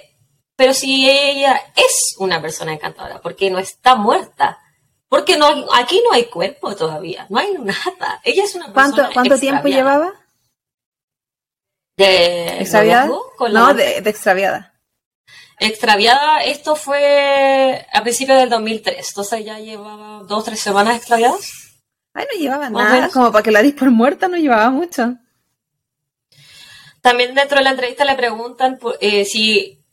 [0.56, 4.58] pero si ella es una persona encantadora, ¿por qué no está muerta
[5.10, 8.22] porque no, aquí no hay cuerpo todavía, no hay nada.
[8.24, 10.14] Ella es una ¿Cuánto, persona ¿cuánto tiempo llevaba?
[11.98, 13.10] ¿De ¿Extraviada?
[13.52, 14.74] No, de, de extraviada.
[15.60, 21.82] Extraviada, esto fue a principios del 2003, entonces ya llevaba dos o tres semanas extraviadas.
[22.14, 22.94] Ay, no llevaba nada.
[22.94, 23.12] menos.
[23.12, 25.16] Como para que la dis por muerta no llevaba mucho.
[27.02, 29.84] También dentro de la entrevista le preguntan por- eh, si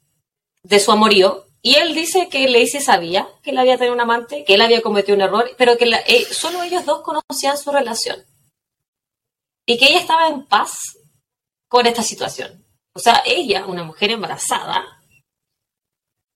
[0.63, 4.45] de su amorío y él dice que Lacey sabía que él había tenido un amante,
[4.47, 7.73] que él había cometido un error, pero que la- eh, solo ellos dos conocían su
[7.73, 8.19] relación
[9.67, 10.79] y que ella estaba en paz
[11.69, 12.65] con esta situación.
[12.95, 14.85] O sea, ella, una mujer embarazada,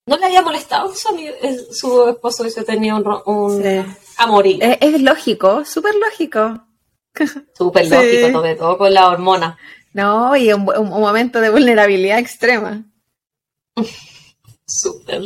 [0.08, 3.94] no le había molestado que su, ami- eh, su esposo hubiese tenido un, un Sí.
[4.18, 4.58] amorío.
[4.60, 6.66] Es, es lógico, súper lógico.
[7.56, 7.90] Súper sí.
[7.90, 9.58] lógico, sobre todo con la hormona.
[9.92, 12.84] No, y un, un- un momento de vulnerabilidad extrema.
[14.70, 15.20] Súper.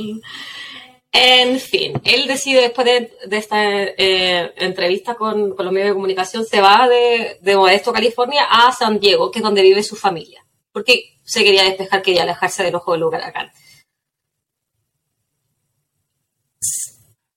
[1.12, 6.60] En fin, él decide después de, esta eh, entrevista con, los medios de comunicación, se
[6.60, 11.20] va de, de Modesto, California, a San Diego, que es donde vive su familia, porque
[11.22, 13.52] se quería despejar, quería alejarse del ojo del huracán.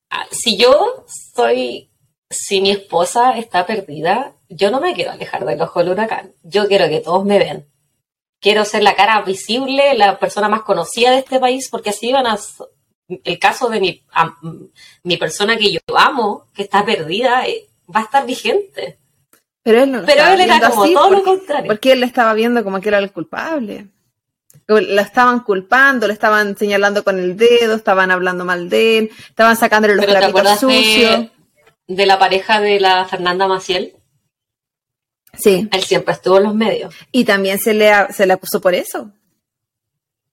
[0.09, 1.91] Ah, Si yo soy,
[2.29, 6.33] si mi esposa está perdida, yo no me quiero alejar del ojo del huracán.
[6.43, 7.67] Yo quiero que todos me ven.
[8.39, 12.27] Quiero ser la cara visible, la persona más conocida de este país, porque así van
[12.27, 12.37] a...
[13.23, 14.69] El caso de mi, am-
[15.03, 18.97] mi persona que yo amo, que está perdida, eh, va a estar vigente.
[19.63, 21.67] Pero él no lo Pero estaba él era viendo como así todo lo contrario.
[21.67, 23.87] porque él le estaba viendo como que era el culpable.
[24.67, 29.55] Lo estaban culpando, le estaban señalando con el dedo, estaban hablando mal de él, estaban
[29.55, 31.11] sacándole los Pero ¿te trapitos sucios.
[31.21, 31.31] de,
[31.87, 33.93] de la pareja de la Fernanda Maciel?
[35.37, 36.93] Sí, Él siempre estuvo en los medios.
[37.11, 39.11] y también se le, se le acusó por eso.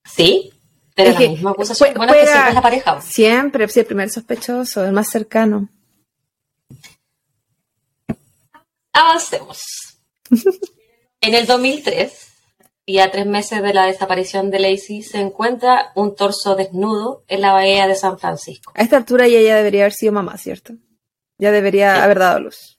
[0.05, 0.51] ¿Sí?
[0.95, 1.95] Pero Es la que misma acusación.
[1.97, 3.01] Bueno, que siempre es la pareja.
[3.01, 5.69] Siempre, sí, el primer sospechoso, el más cercano.
[8.93, 9.63] Avancemos.
[11.21, 12.13] en el 2003,
[12.87, 17.41] y a tres meses de la desaparición de Lacey, se encuentra un torso desnudo en
[17.41, 18.73] la bahía de San Francisco.
[18.77, 20.75] A esta altura ya, ya debería haber sido mamá, ¿cierto?
[21.39, 22.01] Ya debería Sí.
[22.03, 22.79] haber dado luz.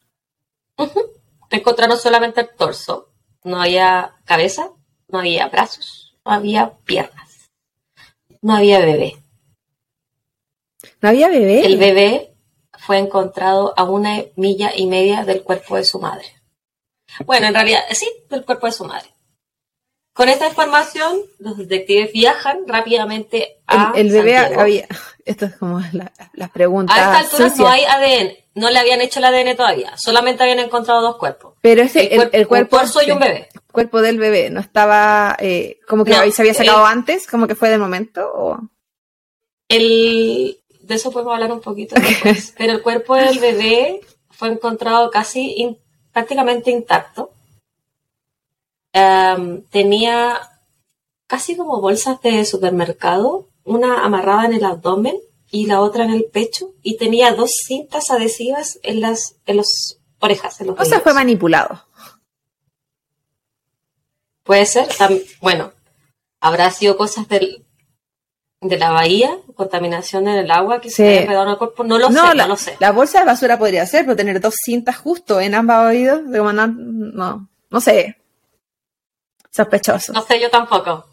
[1.56, 3.10] Encontraron solamente el torso.
[3.44, 4.72] No había cabeza,
[5.08, 7.50] no había brazos, no había piernas.
[8.42, 9.18] No había bebé.
[11.02, 11.66] ¿No había bebé?
[11.66, 12.34] El bebé
[12.80, 16.26] fue encontrado a una milla y media del cuerpo de su madre.
[17.26, 19.10] Bueno, en realidad, sí, del cuerpo de su madre.
[20.14, 24.62] Con esta información, los detectives viajan rápidamente a El, el bebé Santiago.
[24.62, 24.88] había.
[25.26, 26.96] Esto es como la- las preguntas.
[26.98, 27.60] A esta altura sucias.
[27.60, 31.54] no hay ADN, no le habían hecho el ADN todavía, solamente habían encontrado dos cuerpos.
[31.62, 32.76] Pero ese, El, el, cuerp- el cuerpo.
[32.78, 33.50] un torso y un bebé.
[33.54, 35.36] el cuerpo del bebé no estaba.
[35.40, 38.28] eh, como que No, se había sacado el- antes, como que fue del momento.
[38.34, 38.58] O...
[39.68, 42.54] El, de eso podemos hablar un poquito después.
[42.58, 45.78] Pero el cuerpo del bebé fue encontrado casi in-
[46.14, 47.32] prácticamente intacto.
[48.94, 50.40] Em, tenía
[51.28, 55.18] casi como bolsas de supermercado, una amarrada en el abdomen
[55.52, 60.00] y la otra en el pecho, y tenía dos cintas adhesivas en las en los
[60.20, 60.60] orejas.
[60.62, 61.86] En los O sea, fue manipulado.
[64.44, 64.88] Puede ser,
[65.42, 65.74] bueno,
[66.40, 67.66] habrá sido cosas del,
[68.62, 70.98] de la bahía, contaminación en el agua que Sí.
[70.98, 72.78] se ha enredado en el cuerpo, no lo no, sé, la, no lo sé.
[72.80, 77.50] la bolsa de basura podría ser, pero tener dos cintas justo en ambos oídos, no,
[77.70, 78.18] no sé.
[79.50, 80.14] Sospechoso.
[80.14, 81.08] No sé, yo tampoco.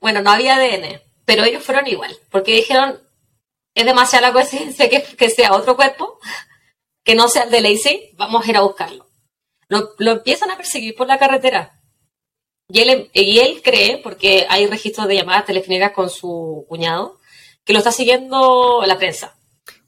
[0.00, 3.00] Bueno, no había ADN, pero ellos fueron igual, porque dijeron,
[3.76, 6.18] es demasiada la coincidencia que, que sea otro cuerpo,
[7.04, 9.06] que no sea el de Lacey, vamos a ir a buscarlo.
[9.68, 11.78] Lo, lo empiezan a perseguir por la carretera.
[12.68, 17.20] Y él, y él cree, porque hay registros de llamadas telefónicas con su cuñado,
[17.64, 19.36] que lo está siguiendo la prensa.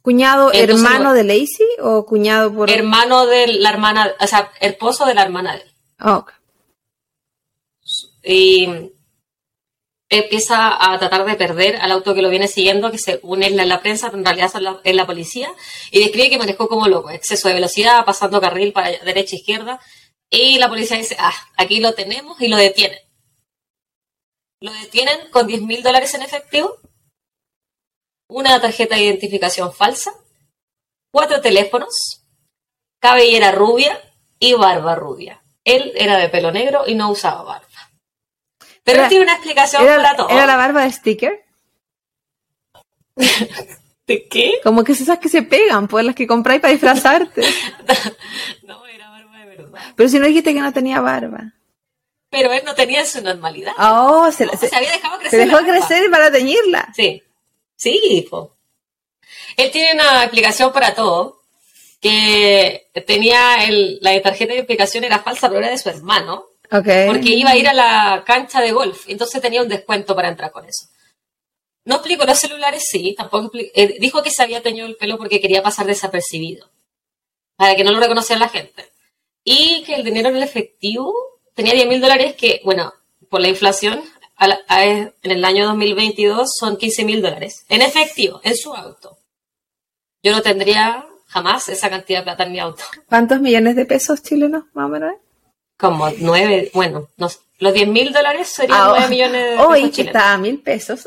[0.02, 2.70] ¿Cuñado Entonces, hermano de Lacey o cuñado por.?
[2.70, 5.72] Hermano de la hermana, o sea, esposo de la hermana de él.
[6.00, 6.32] Oh, ok.
[8.22, 8.92] y
[10.10, 13.68] empieza a tratar de perder al auto que lo viene siguiendo, que según él en
[13.68, 15.52] la prensa, pero en realidad la- es la policía,
[15.90, 19.80] y describe que manejó como loco, exceso de velocidad, pasando carril para derecha e izquierda,
[20.30, 22.98] y la policía dice, ah, aquí lo tenemos, y lo detienen.
[24.60, 26.78] Lo detienen con 10 mil dólares en efectivo,
[28.30, 30.12] una tarjeta de identificación falsa,
[31.12, 32.24] cuatro teléfonos,
[33.00, 34.00] cabellera rubia
[34.38, 35.42] y barba rubia.
[35.64, 37.67] Él era de pelo negro y no usaba barba.
[38.88, 40.28] Pero Era- él tiene una explicación Era, para todo.
[40.30, 41.44] era la barba de sticker.
[44.06, 44.60] ¿De qué?
[44.62, 47.42] Como que esas que se pegan, pues las que compráis para disfrazarte.
[48.62, 49.80] no, era barba de verdad.
[49.96, 51.52] Pero si no dijiste que no tenía barba.
[52.30, 53.72] Pero él no tenía su normalidad.
[53.78, 55.40] Oh, se, No, se- se había dejado crecer.
[55.40, 56.88] se dejó la crecer para teñirla.
[56.94, 57.22] Sí.
[57.76, 58.56] Sí, po.
[59.56, 61.36] Él tiene una explicación para todo.
[62.00, 66.44] Que tenía el, la tarjeta de explicación era falsa, pero era de su hermano.
[66.70, 66.86] Ok.
[67.06, 69.04] Porque iba a ir a la cancha de golf.
[69.08, 70.86] Entonces tenía un descuento para entrar con eso.
[71.84, 73.14] No explicó los celulares, sí.
[73.16, 76.68] Tampoco eh, dijo que se había teñido el pelo porque quería pasar desapercibido.
[77.56, 78.90] Para que no lo reconociera la gente.
[79.44, 81.14] Y que el dinero en el efectivo
[81.54, 82.92] tenía 10 mil dólares que, bueno,
[83.30, 84.02] por la inflación,
[84.36, 87.64] a la- a- en el año 2022 son 15 mil dólares.
[87.68, 89.16] En efectivo, en su auto.
[90.22, 92.82] Yo no tendría jamás esa cantidad de plata en mi auto.
[93.08, 95.14] ¿Cuántos millones de pesos chilenos, más o menos?
[95.78, 97.28] Como nueve, bueno, no
[97.60, 100.14] los 10 mil dólares serían Ah, 9 millones de Hoy pesos chilenos.
[100.16, 101.00] está a mil pesos.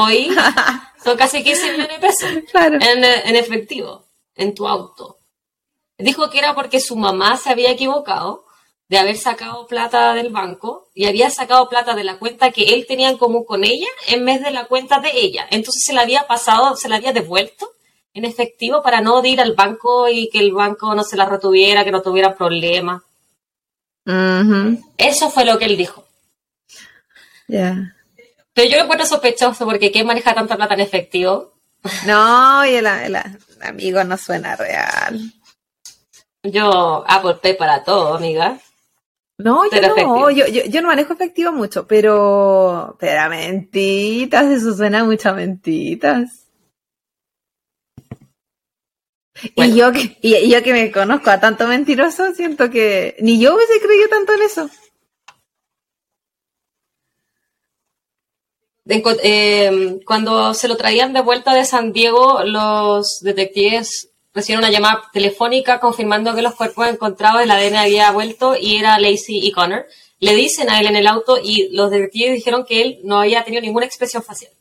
[0.00, 0.30] Hoy
[1.04, 2.76] son casi 15 millones de pesos claro.
[2.80, 4.04] en, en efectivo,
[4.36, 5.16] en tu auto.
[5.98, 8.44] Dijo que era porque su mamá se había equivocado
[8.88, 12.86] de haber sacado plata del banco y había sacado plata de la cuenta que él
[12.88, 15.46] tenía en común con ella en vez de la cuenta de ella.
[15.50, 17.68] Entonces se la había pasado, se la había devuelto
[18.14, 21.84] en efectivo para no ir al banco y que el banco no se la retuviera,
[21.84, 23.02] que no tuviera problemas.
[24.96, 26.06] Eso fue lo que él dijo.
[27.48, 27.94] Ya.
[28.52, 31.52] Pero yo lo encuentro sospechoso porque ¿quién maneja tanta plata en efectivo?
[32.06, 33.16] No, y el, el
[33.62, 35.32] amigo no suena real.
[36.42, 38.58] Yo, Apple Pay para todo, amiga.
[39.38, 44.76] No, yo no, yo, yo, yo no manejo efectivo mucho, pero, pero a mentitas, eso
[44.76, 46.46] suena mucho a mentitas.
[49.56, 49.74] Bueno.
[49.74, 53.54] Y yo que, y, yo que me conozco a tanto mentiroso, siento que ni yo
[53.54, 54.70] hubiese creído tanto en eso.
[58.84, 64.72] De eh, cuando se lo traían de vuelta de San Diego, los detectives recibieron una
[64.72, 69.52] llamada telefónica confirmando que los cuerpos encontrados, el ADN había vuelto y era Lacey y
[69.52, 69.86] Connor.
[70.18, 73.44] Le dicen a él en el auto y los detectives dijeron que él no había
[73.44, 74.52] tenido ninguna expresión facial.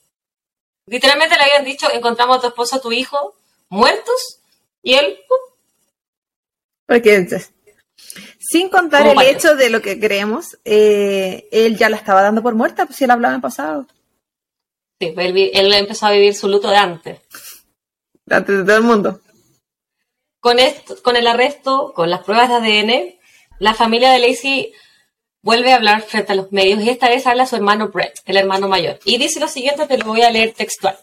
[0.85, 3.35] Literalmente le habían dicho, encontramos a tu esposo, a tu hijo,
[3.69, 4.38] muertos,
[4.83, 5.19] y él.
[6.87, 7.53] Porque entonces,
[8.39, 12.55] sin contar el hecho de lo que creemos, eh, él ya la estaba dando por
[12.55, 13.85] muerta, pues si él hablaba en pasado,
[14.99, 17.19] sí, él, vi- él empezó a vivir su luto de antes.
[18.29, 19.21] antes de todo el mundo.
[20.39, 23.19] Con, esto, con el arresto, con las pruebas de ADN,
[23.59, 24.71] la familia de Lacey
[25.41, 28.37] vuelve a hablar frente a los medios y esta vez habla su hermano Brett, el
[28.37, 28.99] hermano mayor.
[29.03, 30.97] Y dice lo siguiente, te lo voy a leer textual.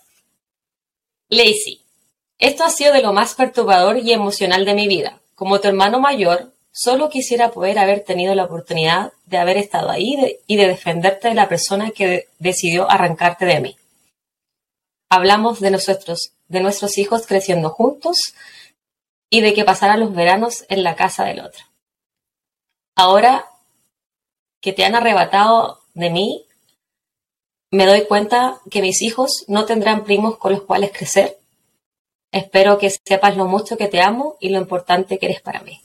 [1.28, 1.82] Lacey,
[2.38, 5.20] esto ha sido de lo más perturbador y emocional de mi vida.
[5.34, 10.38] Como tu hermano mayor, solo quisiera poder haber tenido la oportunidad de haber estado ahí
[10.46, 13.76] y de defenderte de la persona que de- decidió arrancarte de mí.
[15.10, 15.70] Hablamos de
[16.48, 18.18] de nuestros hijos creciendo juntos
[19.30, 21.64] y de que pasaran los veranos en la casa del otro.
[22.96, 23.46] Ahora
[24.60, 26.44] que te han arrebatado de mí,
[27.70, 31.35] me doy cuenta que mis hijos no tendrán primos con los cuales crecer.
[32.32, 35.80] Espero que sepas lo mucho que te amo y lo importante que eres para mí.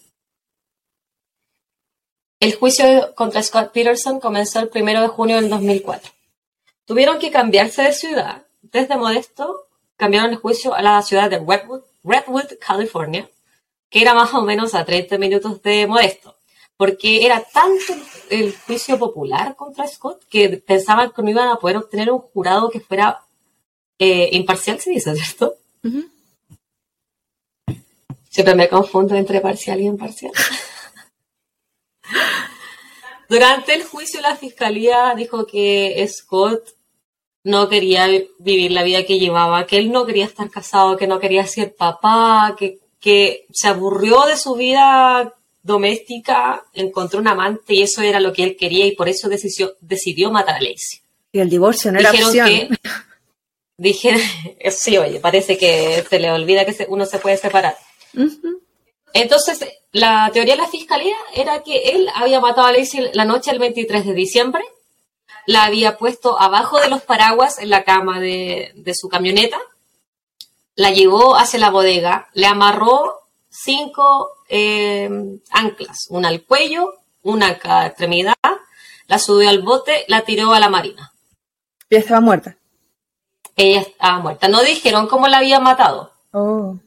[2.41, 6.11] El juicio contra Scott Peterson comenzó el 1 de junio del 2004.
[6.85, 8.43] Tuvieron que cambiarse de ciudad.
[8.63, 13.29] Desde Modesto cambiaron el juicio a la ciudad de Redwood, California,
[13.91, 16.35] que era más o menos a 30 minutos de Modesto,
[16.77, 17.93] porque era tanto
[18.31, 22.71] el juicio popular contra Scott que pensaban que no iban a poder obtener un jurado
[22.71, 23.21] que fuera
[23.99, 25.53] eh, imparcial, se dice, ¿cierto?
[28.31, 30.31] Siempre me confundo entre parcial y imparcial.
[33.29, 36.63] Durante el juicio, la fiscalía dijo que Scott
[37.43, 38.07] no quería
[38.39, 41.75] vivir la vida que llevaba, que él no quería estar casado, que no quería ser
[41.75, 48.19] papá, que, que se aburrió de su vida doméstica, encontró un amante y eso era
[48.19, 50.99] lo que él quería y por eso decidió, decidió matar a Lacey.
[51.33, 52.47] Y el divorcio no era Dijeron opción.
[52.47, 52.69] que.
[53.77, 54.15] Dije,
[54.71, 57.75] sí, oye, parece que se le olvida que se- uno se puede separar.
[59.13, 63.51] Entonces, la teoría de la fiscalía era que él había matado a Lacey la noche
[63.51, 64.63] del 23 de diciembre,
[65.45, 69.59] la había puesto abajo de los paraguas en la cama de, de su camioneta,
[70.75, 75.09] la llevó hacia la bodega, le amarró cinco eh,
[75.49, 76.93] anclas, una al cuello,
[77.23, 78.33] una a cada extremidad,
[79.07, 81.11] la subió al bote, la tiró a la marina.
[81.89, 82.55] Ya estaba muerta.
[83.57, 84.47] Ella estaba muerta.
[84.47, 86.77] No dijeron cómo la había matado, Oh.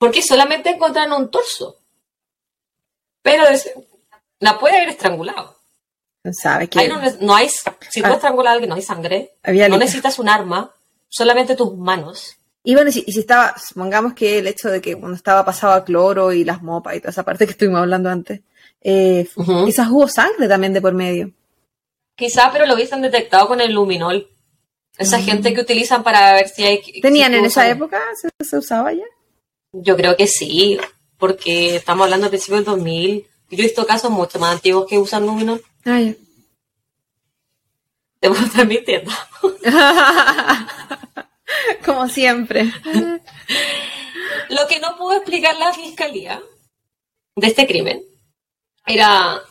[0.00, 1.76] Porque solamente encontraron un torso.
[3.22, 3.70] Pero es-
[4.40, 5.56] la puede haber estrangulado.
[6.22, 6.88] ¿Quién sabe que
[7.20, 8.14] no, hay, si tú Ah.
[8.14, 9.34] estrangulas a alguien, no hay sangre.
[9.42, 10.74] había No necesitas un arma.
[11.12, 12.36] solamente tus manos.
[12.62, 15.44] Y bueno, y si, y si estaba, supongamos que el hecho de que cuando estaba
[15.44, 18.40] pasado a cloro y las mopas y toda esa parte que estuvimos hablando antes,
[18.80, 19.28] eh,
[19.66, 21.32] quizás hubo sangre también de por medio.
[22.14, 24.28] Quizá, pero lo hubiesen detectado con el luminol.
[24.98, 26.78] Esa gente que utilizan para ver si hay...
[26.78, 27.00] Mm.
[27.00, 28.00] ¿Tenían si en esa época?
[28.20, 29.04] ¿Se, se usaba ya?
[29.72, 30.78] Yo creo que sí,
[31.18, 33.26] porque estamos hablando de principios del 2000.
[33.50, 35.62] Yo he visto casos mucho más antiguos que usan luminol.
[35.84, 36.14] Ah, ya.
[38.20, 39.10] Te puedo estar mintiendo.
[41.84, 42.72] Como siempre.
[44.50, 46.42] Lo que no pudo explicar la fiscalía
[47.36, 48.02] de este crimen
[48.86, 49.42] era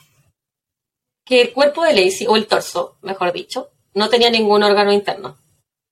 [1.26, 5.38] que el cuerpo de Lacey, o el torso, mejor dicho, no tenía ningún órgano interno.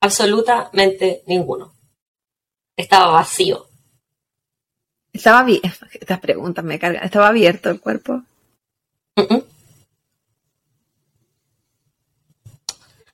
[0.02, 1.74] Absolutamente ninguno.
[2.76, 3.68] Estaba vacío.
[5.18, 5.62] Estaba bien.
[5.94, 7.04] Estas preguntas me cargan.
[7.04, 8.22] Estaba abierto el cuerpo.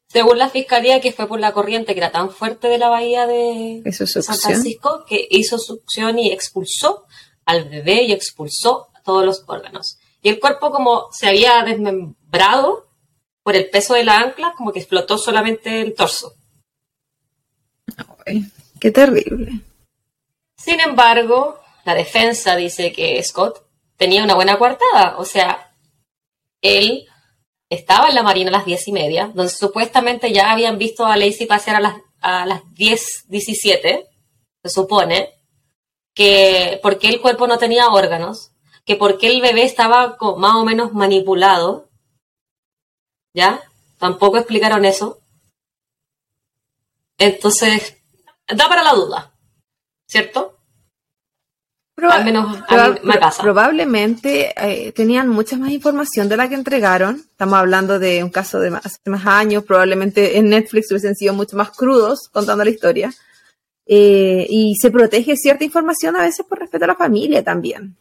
[0.07, 3.25] Según la fiscalía, que fue por la corriente que era tan fuerte de la bahía
[3.25, 4.37] de San.
[4.37, 7.05] Francisco, que hizo succión y expulsó
[7.45, 9.97] al bebé y expulsó todos los órganos.
[10.21, 12.85] Y el cuerpo, como se había desmembrado
[13.43, 16.33] por el peso de la ancla, como que explotó solamente el torso.
[18.25, 18.45] Ay,
[18.79, 19.61] qué terrible.
[20.57, 23.65] Sin embargo, la defensa dice que Scott
[23.97, 25.17] tenía una buena coartada.
[25.17, 25.73] O sea,
[26.61, 27.07] él
[27.69, 31.17] estaba en la marina a las diez y media, donde supuestamente ya habían visto a
[31.17, 34.07] Lacey pasear a las, a las 10, 17,
[34.63, 35.33] se supone,
[36.13, 38.51] que porque el cuerpo no tenía órganos,
[38.85, 41.89] que porque el bebé estaba más o menos manipulado,
[43.33, 43.61] ¿ya?
[43.97, 45.19] Tampoco explicaron eso.
[47.17, 47.97] Entonces,
[48.47, 49.33] da para la duda,
[50.07, 50.57] ¿cierto?
[51.95, 53.43] Proba- Al menos a proba- mí me pasa.
[53.43, 57.17] Probablemente eh, tenían mucha más información de la que entregaron.
[57.17, 59.63] Estamos hablando de un caso de más, hace más años.
[59.63, 63.13] Probablemente en Netflix hubiesen sido mucho más crudos contando la historia.
[63.85, 67.95] Eh, y se protege cierta información a veces por respeto a la familia también.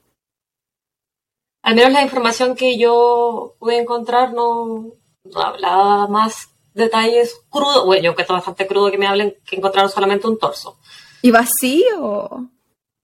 [1.63, 4.87] Al menos la información que yo pude encontrar no,
[5.25, 7.85] no hablaba más detalles crudos.
[7.85, 10.79] Bueno, yo que está bastante crudo que me hablen que encontraron solamente un torso
[11.21, 12.49] ¿Y vacío?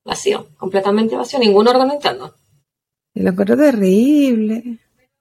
[0.09, 2.34] Vacío, completamente vacío, ningún órgano interno.
[3.14, 4.78] Y lo encuentro terrible.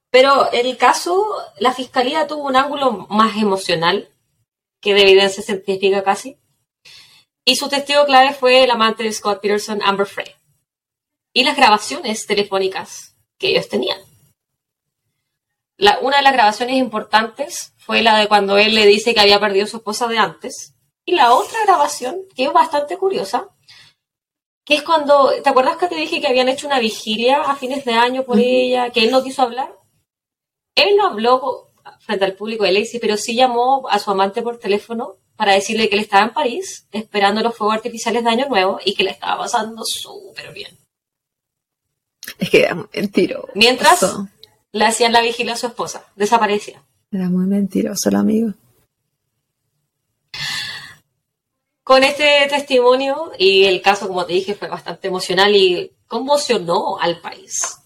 [0.10, 1.26] Pero el caso,
[1.60, 4.10] la fiscalía tuvo un ángulo más emocional
[4.82, 6.38] que de evidencia científica casi.
[7.46, 10.32] Y su testigo clave fue el amante de Scott Peterson, Amber Frey.
[11.34, 14.00] Y las grabaciones telefónicas que ellos tenían.
[15.78, 19.40] La- una de las grabaciones importantes fue la de cuando él le dice que había
[19.40, 20.74] perdido a su esposa de antes.
[21.06, 23.50] Y la otra grabación, que es bastante curiosa,
[24.68, 27.86] que es cuando, ¿te acuerdas que te dije que habían hecho una vigilia a fines
[27.86, 29.74] de año por ella, que él no quiso hablar?
[30.76, 31.70] Él no habló
[32.02, 35.88] frente al público de Lacey, pero sí llamó a su amante por teléfono para decirle
[35.88, 39.12] que él estaba en París esperando los fuegos artificiales de Año Nuevo y que le
[39.12, 40.78] estaba pasando súper bien.
[42.38, 43.48] Es que era muy mentiroso.
[43.56, 44.18] Mientras
[44.74, 46.84] le hacían la vigilia a su esposa, desaparecía.
[47.10, 48.54] Era muy mentiroso el amigo.
[51.88, 57.22] Con este testimonio y el caso, como te dije, fue bastante emocional y conmocionó al
[57.22, 57.78] país.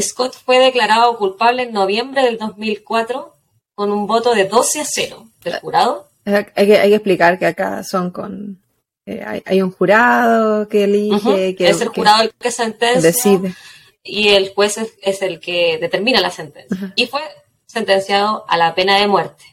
[0.00, 3.34] Scott fue declarado culpable en noviembre del 2004
[3.74, 6.08] con un voto de 12 a 0 del jurado.
[6.24, 8.58] Hay que, hay que explicar que acá son con...
[9.04, 11.34] eh, hay, hay un jurado que elige, Ujú.
[11.58, 13.54] que, es el que jurado el que sentencia decide.
[14.02, 16.94] y el juez es, es el que determina la sentencia.
[16.96, 17.20] Y fue
[17.66, 19.44] sentenciado a la pena de muerte.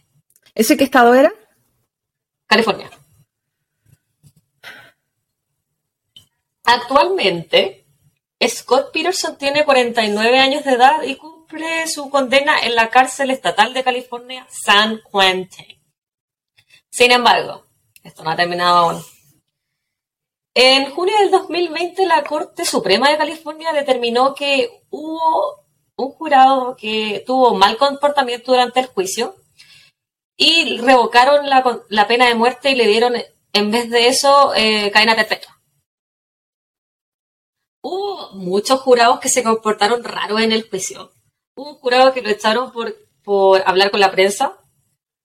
[0.55, 1.34] ¿Ese qué estado era?
[2.47, 2.89] California.
[6.64, 7.86] Actualmente,
[8.47, 13.74] Scott Peterson tiene 49 años de edad y cumple su condena en la cárcel estatal
[13.74, 15.82] de California, San Quentin.
[16.89, 17.66] Sin embargo,
[18.03, 19.03] esto no ha terminado aún.
[20.53, 27.24] En junio del 2020, la Corte Suprema de California determinó que hubo un jurado que
[27.26, 29.36] tuvo mal comportamiento durante el juicio
[30.36, 33.14] y revocaron la pena de muerte y le dieron,
[33.53, 35.61] en vez de eso, eh, cadena perpetua.
[37.82, 41.12] Hubo muchos jurados que se comportaron raro en el juicio.
[41.56, 44.58] Hubo un jurado que lo echaron por, por hablar con la prensa.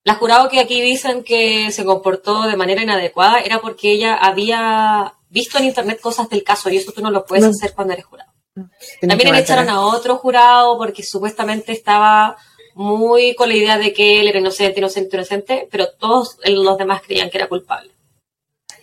[0.04, 5.14] La jurado que aquí dicen que se comportó de manera inadecuada era porque ella había
[5.28, 7.50] visto en internet cosas del caso y eso tú no lo puedes No.
[7.50, 8.32] hacer cuando eres jurado.
[9.00, 12.36] También le echaron a otro jurado porque supuestamente estaba
[12.74, 17.02] muy con la idea de que él era inocente, inocente, inocente, pero todos los demás
[17.02, 17.90] creían que era culpable.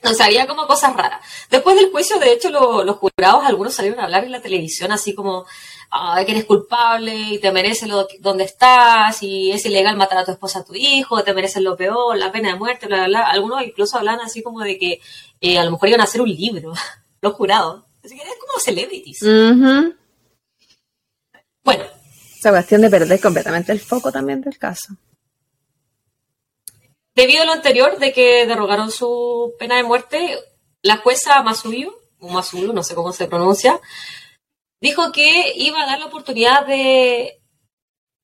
[0.06, 1.26] O sea, había como cosas raras.
[1.49, 5.16] Después del juicio, de hecho, los jurados, algunos salieron a hablar en la televisión así
[5.16, 5.45] como,
[5.91, 10.26] ah, que eres culpable y te mereces lo, donde estás y es ilegal matar a
[10.26, 13.08] tu esposa, a tu hijo, te mereces lo peor, la pena de muerte, bla, bla,
[13.08, 13.22] bla.
[13.28, 14.99] Algunos incluso hablan así como de que
[15.39, 16.74] eh, a lo mejor iban a hacer un libro,
[17.22, 17.84] los jurados.
[18.04, 19.22] Así que eran como celebrities.
[21.64, 21.86] Bueno.
[22.38, 24.97] Esa cuestión de perder completamente el foco también del caso.
[27.16, 30.39] Debido a lo anterior de que derrogaron su pena de muerte,
[30.82, 33.80] la jueza Masuyu, o Masulu, no sé cómo se pronuncia,
[34.82, 37.39] dijo que iba a dar la oportunidad de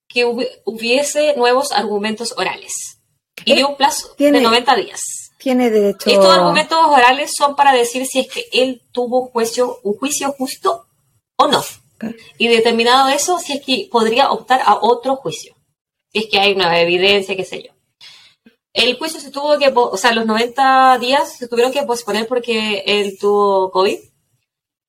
[0.07, 2.73] que hubiese nuevos argumentos orales.
[3.45, 5.01] Y dio un plazo de 90 días.
[5.37, 6.09] Tiene derecho.
[6.09, 10.33] Estos argumentos orales son para decir si es que él tuvo un juicio, un juicio
[10.33, 10.87] justo
[11.37, 11.63] o no.
[12.37, 15.55] Y determinado eso, si es que podría optar a otro juicio.
[16.11, 17.71] Si es que hay una evidencia, qué sé yo.
[18.74, 22.84] El juicio se tuvo que, o sea, los 90 días se tuvieron que posponer porque
[22.86, 23.99] él tuvo COVID.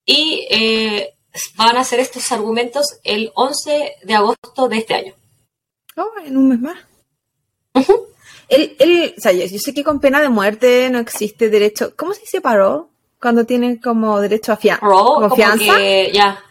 [0.04, 1.14] Y eh,
[1.56, 5.14] van a hacer estos argumentos el 11 de agosto de este año.
[5.96, 6.78] Oh, en un mes más.
[8.48, 11.94] él, o sea, yo, sé que con pena de muerte no existe derecho.
[11.96, 14.86] ¿Cómo se separó cuando tienen como derecho a fianza?
[16.12, 16.44] ya.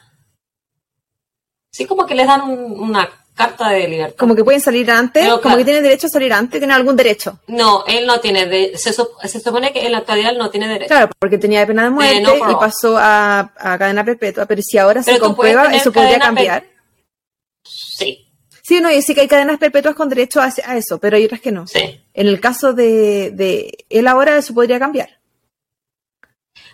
[1.72, 4.18] Sí, como que les dan una carta de libertad.
[4.18, 7.40] Como que pueden salir antes, como que tienen derecho a salir antes, tiene algún derecho.
[7.48, 10.90] No, él no tiene, se, supone que en la actualidad no tiene derecho.
[10.90, 15.02] Claro, porque tenía pena de eh, muerte y pasó a, cadena perpetua, pero si ahora
[15.02, 16.66] se comprueba, eso podría cambiar.
[17.64, 18.26] Sí.
[18.62, 21.40] Sí, no, y sí que hay cadenas perpetuas con derecho a, eso, pero hay otras
[21.40, 21.66] que no.
[21.66, 22.02] Sí.
[22.14, 25.18] En el caso de, de él ahora, eso podría cambiar.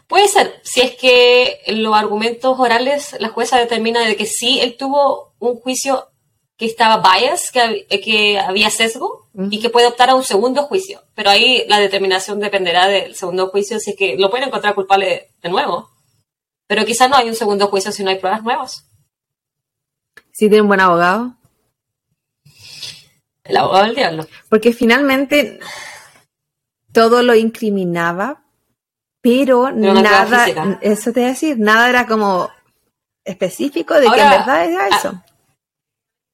[0.08, 4.78] Puede ser, si es que los argumentos orales, la jueza determina de que sí, él
[4.78, 6.10] tuvo un juicio
[6.58, 11.02] que estaba bias, que, que había sesgo y que puede optar a un segundo juicio.
[11.14, 15.32] Pero ahí la determinación dependerá del segundo juicio, si es que lo pueden encontrar culpable
[15.42, 15.90] de nuevo.
[16.68, 18.90] Pero quizás no hay un segundo juicio si no hay pruebas nuevas.
[20.32, 21.36] Si tiene un buen abogado.
[23.44, 24.28] El abogado del diablo.
[24.50, 25.60] Porque finalmente
[26.92, 28.44] todo lo incriminaba,
[29.22, 32.50] pero, nada, eso te voy a decir, nada era como
[33.24, 35.22] específico de que en verdad era eso.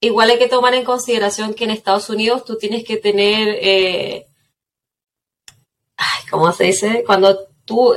[0.01, 4.27] Igual hay que tomar en consideración que en Estados Unidos tú tienes que tener, eh,
[5.95, 7.03] ay, ¿cómo se dice?
[7.05, 7.93] Cuando tú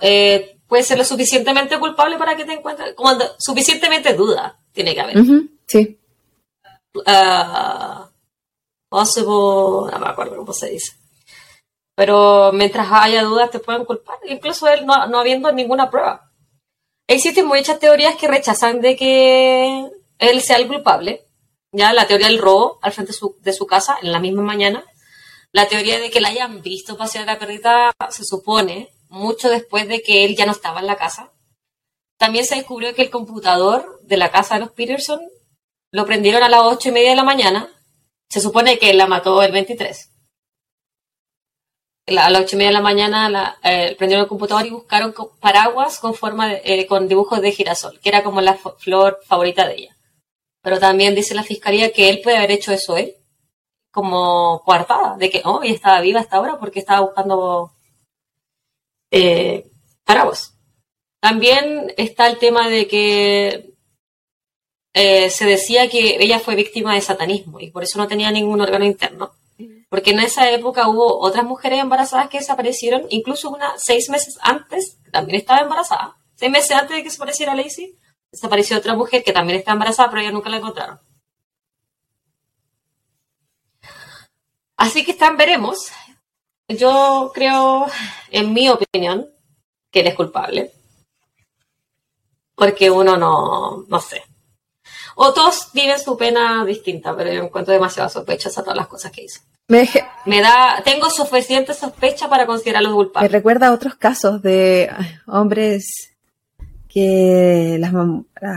[0.00, 5.00] eh, puedes ser lo suficientemente culpable para que te encuentres, cuando suficientemente duda tiene que
[5.00, 5.16] haber.
[5.66, 5.96] sí.
[6.92, 8.04] Uh,
[8.88, 11.00] possible, no me acuerdo cómo se dice
[12.00, 16.30] pero mientras haya dudas te pueden culpar, incluso él no, habiendo ninguna prueba.
[17.06, 19.86] Existen muchas teorías que rechazan de que
[20.18, 21.26] él sea el culpable,
[21.72, 24.84] ya la teoría del robo al frente de su, casa en la misma mañana,
[25.52, 30.02] la teoría de que la hayan visto pasear la perrita se supone mucho después de
[30.02, 31.32] que él ya no estaba en la casa.
[32.18, 35.20] También se descubrió que el computador de la casa de los Peterson
[35.90, 37.68] lo prendieron a las ocho y media de la mañana.
[38.28, 40.10] Se supone que la mató el 23
[42.18, 45.98] a las ocho y media de la mañana eh, prendieron el computador y buscaron paraguas
[45.98, 49.96] con forma eh, con dibujos de girasol, que era como la flor favorita de ella.
[50.62, 53.14] Pero también dice la fiscalía que él puede haber hecho eso él,
[53.90, 57.72] como coartada, de que, oh, ella estaba viva hasta ahora porque estaba buscando
[59.10, 59.70] eh,
[60.04, 60.54] paraguas.
[61.20, 63.70] También está el tema de que
[64.92, 68.84] se decía que ella fue víctima de satanismo y por eso no tenía ningún órgano
[68.84, 69.32] interno
[69.90, 74.98] porque en esa época hubo otras mujeres embarazadas que desaparecieron, incluso una seis meses antes,
[75.10, 76.16] también estaba embarazada.
[76.36, 77.96] Seis meses antes de que se apareciera Lacey,
[78.32, 81.00] desapareció otra mujer que también estaba embarazada, pero ella nunca la encontraron.
[84.76, 85.90] Así que están, veremos.
[86.68, 87.86] Yo creo,
[88.30, 89.28] en mi opinión,
[89.90, 90.72] que él es culpable.
[92.54, 94.22] Porque uno no, no sé.
[95.16, 99.24] Otros viven su pena distinta, pero yo encuentro demasiado sospechas a todas las cosas que
[99.24, 99.40] hizo.
[99.68, 103.28] Me, da, tengo suficiente sospecha para considerarlo culpable.
[103.28, 104.90] Me recuerda a otros casos de
[105.26, 106.09] hombres
[106.92, 107.92] que las,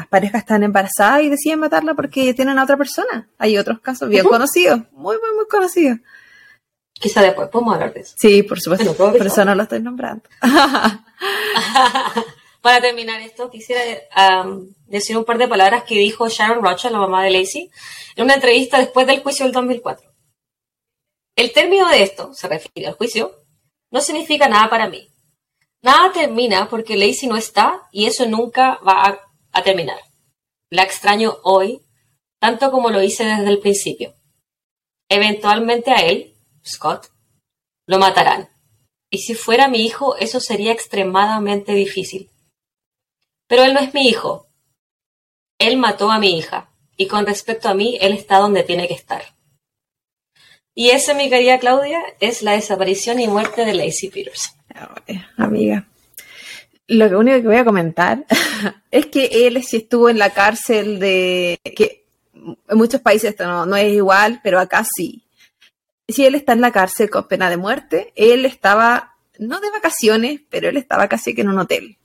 [0.08, 3.30] parejas están embarazadas y deciden matarla porque tienen a otra persona.
[3.38, 6.00] Hay otros casos bien conocidos, muy, muy, muy conocidos.
[6.94, 8.16] Quizá después podemos hablar de eso.
[8.18, 8.96] Sí, por supuesto.
[8.96, 10.24] por eso no lo estoy nombrando.
[12.62, 13.82] para terminar esto, quisiera
[14.88, 17.70] decir un par de palabras que dijo Sharon Rocha, la mamá de Lacey,
[18.16, 20.12] en una entrevista después del juicio del 2004.
[21.36, 23.32] El término de esto, se refiere al juicio,
[23.92, 25.12] no significa nada para mí.
[25.84, 29.20] Nada termina porque Lacey no está y eso nunca va
[29.52, 30.00] a, terminar.
[30.70, 31.82] La extraño hoy,
[32.40, 34.16] tanto como lo hice desde el principio.
[35.10, 36.34] Eventualmente a él,
[36.66, 37.08] Scott,
[37.86, 38.50] lo matarán.
[39.10, 42.32] y si fuera mi hijo, eso sería extremadamente difícil.
[43.48, 44.48] Pero él no es mi hijo.
[45.60, 48.96] Él mató a mi hija, y con respecto a mí, él está donde tiene que
[48.96, 49.24] estar.
[50.74, 54.56] Y ese, mi querida Claudia, es la desaparición y muerte de Lacey Peters.
[55.38, 55.86] Amiga.
[56.88, 58.26] Lo único que voy a comentar
[58.91, 63.65] es que él sí estuvo en la cárcel de que en muchos países esto no,
[63.65, 65.24] no es igual, pero acá sí.
[66.07, 70.41] Si él está en la cárcel con pena de muerte, él estaba, no de vacaciones,
[70.49, 71.97] pero él estaba casi que en un hotel.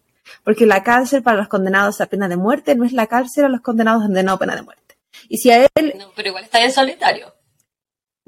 [0.44, 3.48] Porque la cárcel para los condenados a pena de muerte no es la cárcel a
[3.48, 4.96] los condenados donde no pena de muerte.
[5.28, 5.94] Y si a él...
[5.98, 7.34] No, pero igual está en solitario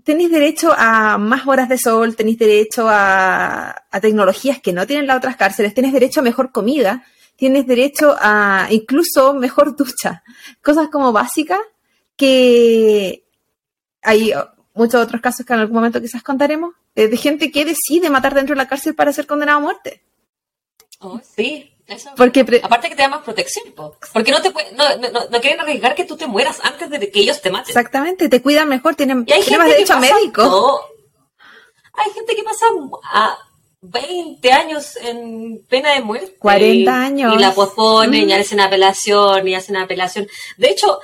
[0.04, 5.16] tenéis derecho a más horas de sol, tenéis derecho a, tecnologías que no tienen las
[5.16, 7.04] otras cárceles, tienes derecho a mejor comida,
[7.36, 10.22] tienes derecho a incluso mejor ducha.
[10.62, 11.60] Cosas como básicas
[12.16, 13.24] que
[14.02, 14.32] hay
[14.74, 18.34] muchos otros casos que en algún momento quizás contaremos, eh, de gente que decide matar
[18.34, 20.02] dentro de la cárcel para ser condenado a muerte.
[21.00, 21.72] Oh, sí,
[22.16, 26.16] porque Aparte que te da más protección, porque no te no, quieren arriesgar que tú
[26.16, 27.70] te mueras antes de que ellos te maten.
[27.70, 30.80] Exactamente, te cuidan mejor, tienen, más derecho a médico.
[31.92, 32.66] Hay gente que pasa
[33.12, 33.38] a
[33.82, 36.36] 20 años en pena de muerte.
[36.38, 37.34] 40 años.
[37.34, 38.40] Y la posponen, y mm.
[38.40, 40.28] hacen apelación, y hacen apelación.
[40.56, 41.00] De hecho,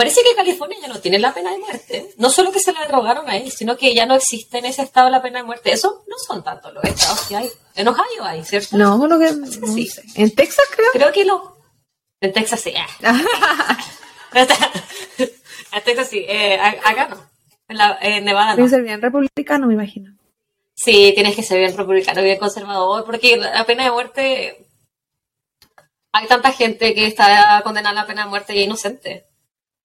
[0.00, 2.14] Parece que California ya no tiene la pena de muerte.
[2.16, 5.10] No solo que se la drogaron ahí, sino que ya no existe en ese estado
[5.10, 5.72] la pena de muerte.
[5.72, 7.50] Eso no son tantos los estados que hay.
[7.74, 8.78] En Ohio hay, ¿cierto?
[8.78, 9.28] No, lo que.
[9.28, 9.90] sí.
[10.14, 10.90] En Texas creo.
[10.94, 11.54] Creo que lo.
[12.18, 12.72] En Texas sí.
[14.32, 16.24] en Texas sí.
[16.26, 17.22] Eh, acá no.
[17.68, 18.54] En, la, en Nevada no.
[18.54, 20.16] Tienes que ser bien republicano, me imagino.
[20.72, 24.66] Sí, tienes que ser bien republicano, bien conservador, porque la pena de muerte.
[26.12, 29.26] Hay tanta gente que está condenada a la pena de muerte y es inocente.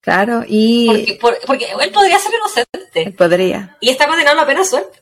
[0.05, 1.17] Claro, y...
[1.19, 3.11] Porque, él podría ser inocente.
[3.17, 3.75] podría.
[3.81, 5.01] Y está condenado a la pena de suerte.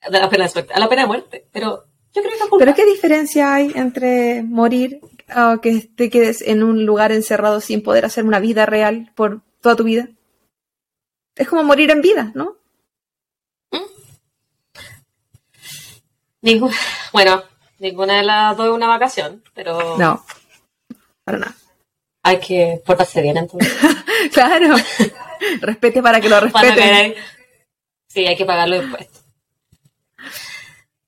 [0.00, 1.46] A la pena de suerte, a la pena de muerte.
[1.52, 1.84] Pero
[2.14, 5.00] yo creo que Pero ¿qué diferencia hay entre morir
[5.36, 9.42] o que te quedes en un lugar encerrado sin poder hacer una vida real por
[9.60, 10.08] toda tu vida?
[11.36, 12.56] Es como morir en vida, ¿no?
[16.40, 16.70] ¿Mm?
[17.12, 17.42] bueno,
[17.80, 19.98] ninguna de las dos es una vacación, pero...
[19.98, 20.24] No,
[21.22, 21.54] para nada.
[22.28, 23.72] Hay que portarse bien entonces.
[24.32, 24.76] claro.
[25.62, 27.14] Respete para que lo respeten.
[28.06, 29.22] Sí, hay que pagar los impuestos.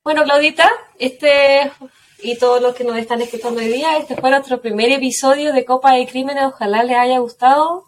[0.03, 1.71] Bueno, Claudita, este
[2.23, 5.67] y todos los que nos están escuchando hoy día, este fue nuestro primer episodio de
[5.67, 6.45] Copa de Crímenes.
[6.45, 7.85] Ojalá les haya gustado.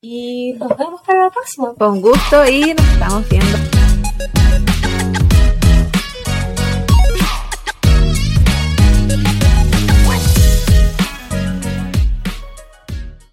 [0.00, 1.74] Y nos vemos para la próxima.
[1.74, 4.69] Con gusto y nos estamos viendo.